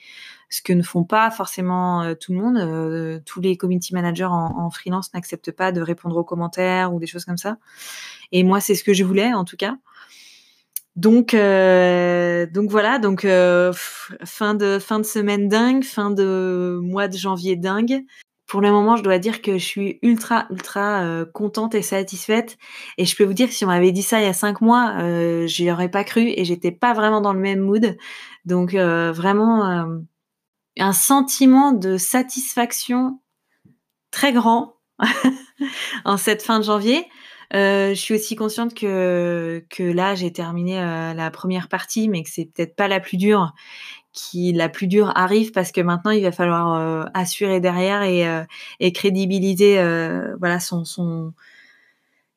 ce 0.50 0.62
que 0.62 0.74
ne 0.74 0.82
font 0.82 1.04
pas 1.04 1.30
forcément 1.32 2.04
euh, 2.04 2.14
tout 2.16 2.34
le 2.34 2.40
monde. 2.40 2.58
Euh, 2.58 3.20
tous 3.26 3.42
les 3.42 3.58
community 3.58 3.94
managers 3.94 4.26
en, 4.30 4.70
freelance 4.70 5.14
n'acceptent 5.14 5.52
pas 5.52 5.72
de 5.72 5.82
répondre 5.82 6.18
aux 6.18 6.24
commentaires 6.24 6.94
ou 6.94 7.00
des 7.00 7.08
choses 7.08 7.26
comme 7.26 7.38
ça. 7.38 7.58
Et 8.32 8.44
moi, 8.44 8.60
c'est 8.60 8.76
ce 8.76 8.84
que 8.84 8.94
je 8.94 9.04
voulais 9.04 9.34
en 9.34 9.46
tout 9.46 9.58
cas. 9.58 9.76
Donc, 10.96 11.34
euh, 11.34 12.48
donc 12.48 12.72
voilà, 12.72 12.98
donc 12.98 13.22
fin 13.22 14.56
de 14.56 14.80
fin 14.80 15.00
de 15.00 15.06
semaine 15.06 15.48
dingue, 15.48 15.84
fin 15.84 16.10
de 16.10 16.80
mois 16.82 17.08
de 17.08 17.18
janvier 17.18 17.56
dingue 17.56 18.04
pour 18.48 18.62
le 18.62 18.72
moment, 18.72 18.96
je 18.96 19.04
dois 19.04 19.20
dire 19.20 19.42
que 19.42 19.58
je 19.58 19.66
suis 19.66 20.00
ultra, 20.02 20.48
ultra 20.50 21.26
contente 21.34 21.76
et 21.76 21.82
satisfaite. 21.82 22.58
Et 22.98 23.04
je 23.04 23.14
peux 23.18 23.26
vous 23.26 23.34
dire 23.34 23.50
que 23.50 23.54
si 23.54 23.66
on 23.66 23.68
m'avait 23.68 23.92
dit 23.92 24.02
ça 24.02 24.22
il 24.22 24.24
y 24.24 24.28
a 24.28 24.34
cinq 24.34 24.62
mois, 24.62 24.96
j'y 25.48 25.70
aurais 25.70 25.90
pas 25.90 26.06
cru 26.06 26.32
et 26.34 26.46
j'étais 26.46 26.72
pas 26.72 26.94
vraiment 26.94 27.20
dans 27.20 27.34
le 27.34 27.42
même 27.42 27.60
mood. 27.60 27.98
Donc 28.46 28.74
vraiment 28.74 30.00
un 30.80 30.94
sentiment 30.94 31.72
de 31.72 31.98
satisfaction 31.98 33.20
très 34.12 34.34
grand 34.34 34.76
en 36.06 36.18
cette 36.18 36.42
fin 36.42 36.60
de 36.60 36.64
janvier. 36.64 37.06
je 37.52 37.94
suis 37.96 38.16
aussi 38.16 38.36
consciente 38.36 38.74
que 38.74 39.66
que 39.70 39.84
là 39.84 40.16
j'ai 40.16 40.32
terminé 40.32 40.76
la 40.76 41.32
première 41.32 41.68
partie, 41.68 42.10
mais 42.10 42.24
que 42.24 42.30
c'est 42.30 42.46
peut-être 42.46 42.76
pas 42.76 42.88
la 42.88 43.00
plus 43.00 43.18
dure 43.18 43.54
qui 44.18 44.52
la 44.52 44.68
plus 44.68 44.88
dure 44.88 45.12
arrive 45.16 45.52
parce 45.52 45.72
que 45.72 45.80
maintenant 45.82 46.12
il 46.12 46.24
va 46.24 46.32
falloir 46.32 46.74
euh, 46.74 47.06
assurer 47.14 47.60
derrière 47.60 48.02
et, 48.02 48.28
euh, 48.28 48.44
crédibiliser 48.92 49.78
euh, 49.78 50.36
voilà 50.40 50.60
son, 50.60 51.34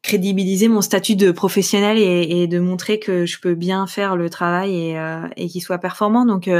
crédibiliser 0.02 0.68
mon 0.68 0.82
statut 0.82 1.16
de 1.16 1.30
professionnel 1.32 1.96
et, 1.98 2.42
et, 2.42 2.46
de 2.46 2.60
montrer 2.60 2.98
que 2.98 3.24
je 3.24 3.40
peux 3.40 3.54
bien 3.54 3.86
faire 3.86 4.16
le 4.16 4.28
travail 4.28 4.74
et, 4.74 5.20
et 5.36 5.48
qu'il 5.48 5.62
soit 5.62 5.78
performant 5.78 6.26
donc 6.26 6.50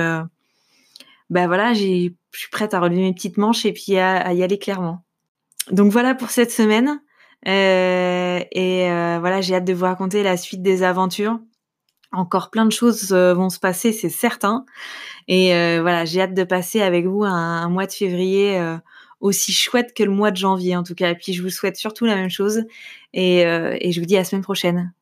ben 1.31 1.47
voilà 1.47 1.73
je 1.73 2.11
suis 2.33 2.51
prête 2.53 2.75
à 2.75 2.81
relever 2.81 3.03
mes 3.03 3.14
petites 3.14 3.38
manches 3.38 3.64
et 3.64 3.73
puis 3.73 3.97
à, 3.99 4.33
y 4.33 4.43
aller 4.43 4.59
clairement 4.59 5.05
donc 5.71 5.90
voilà 5.93 6.14
pour 6.14 6.31
cette 6.31 6.51
semaine 6.51 7.01
et 7.47 8.88
voilà 9.21 9.40
j'ai 9.40 9.55
hâte 9.55 9.64
de 9.64 9.73
vous 9.73 9.85
raconter 9.85 10.23
la 10.23 10.37
suite 10.37 10.62
des 10.62 10.83
aventures 10.83 11.40
encore 12.12 12.51
plein 12.51 12.66
de 12.66 12.73
choses 12.73 13.12
vont 13.12 13.51
se 13.51 13.59
passer, 13.59 13.93
c'est 13.93 14.09
certain. 14.09 14.64
Et 15.29 15.55
euh, 15.55 15.81
voilà, 15.81 16.05
j'ai 16.05 16.21
hâte 16.21 16.35
de 16.35 16.45
passer 16.45 16.81
avec 16.81 17.07
vous 17.07 17.25
un, 17.25 17.69
mois 17.69 17.87
de 17.87 17.93
février 17.93 18.59
euh, 18.59 18.77
aussi 19.21 19.53
chouette 19.53 19.95
que 19.95 20.03
le 20.03 20.11
mois 20.11 20.31
de 20.31 20.37
janvier 20.37 20.77
en 20.77 20.83
tout 20.83 20.95
cas. 20.95 21.11
Et 21.11 21.14
puis 21.14 21.33
je 21.33 21.43
vous 21.43 21.51
souhaite 21.51 21.77
surtout 21.77 22.05
la 22.05 22.16
même 22.16 22.31
chose 22.31 22.64
et, 23.12 23.47
euh, 23.47 23.77
et 23.81 23.93
je 23.93 24.01
vous 24.01 24.07
dis 24.07 24.16
à 24.16 24.21
la 24.21 24.25
semaine 24.25 24.43
prochaine. 24.43 24.93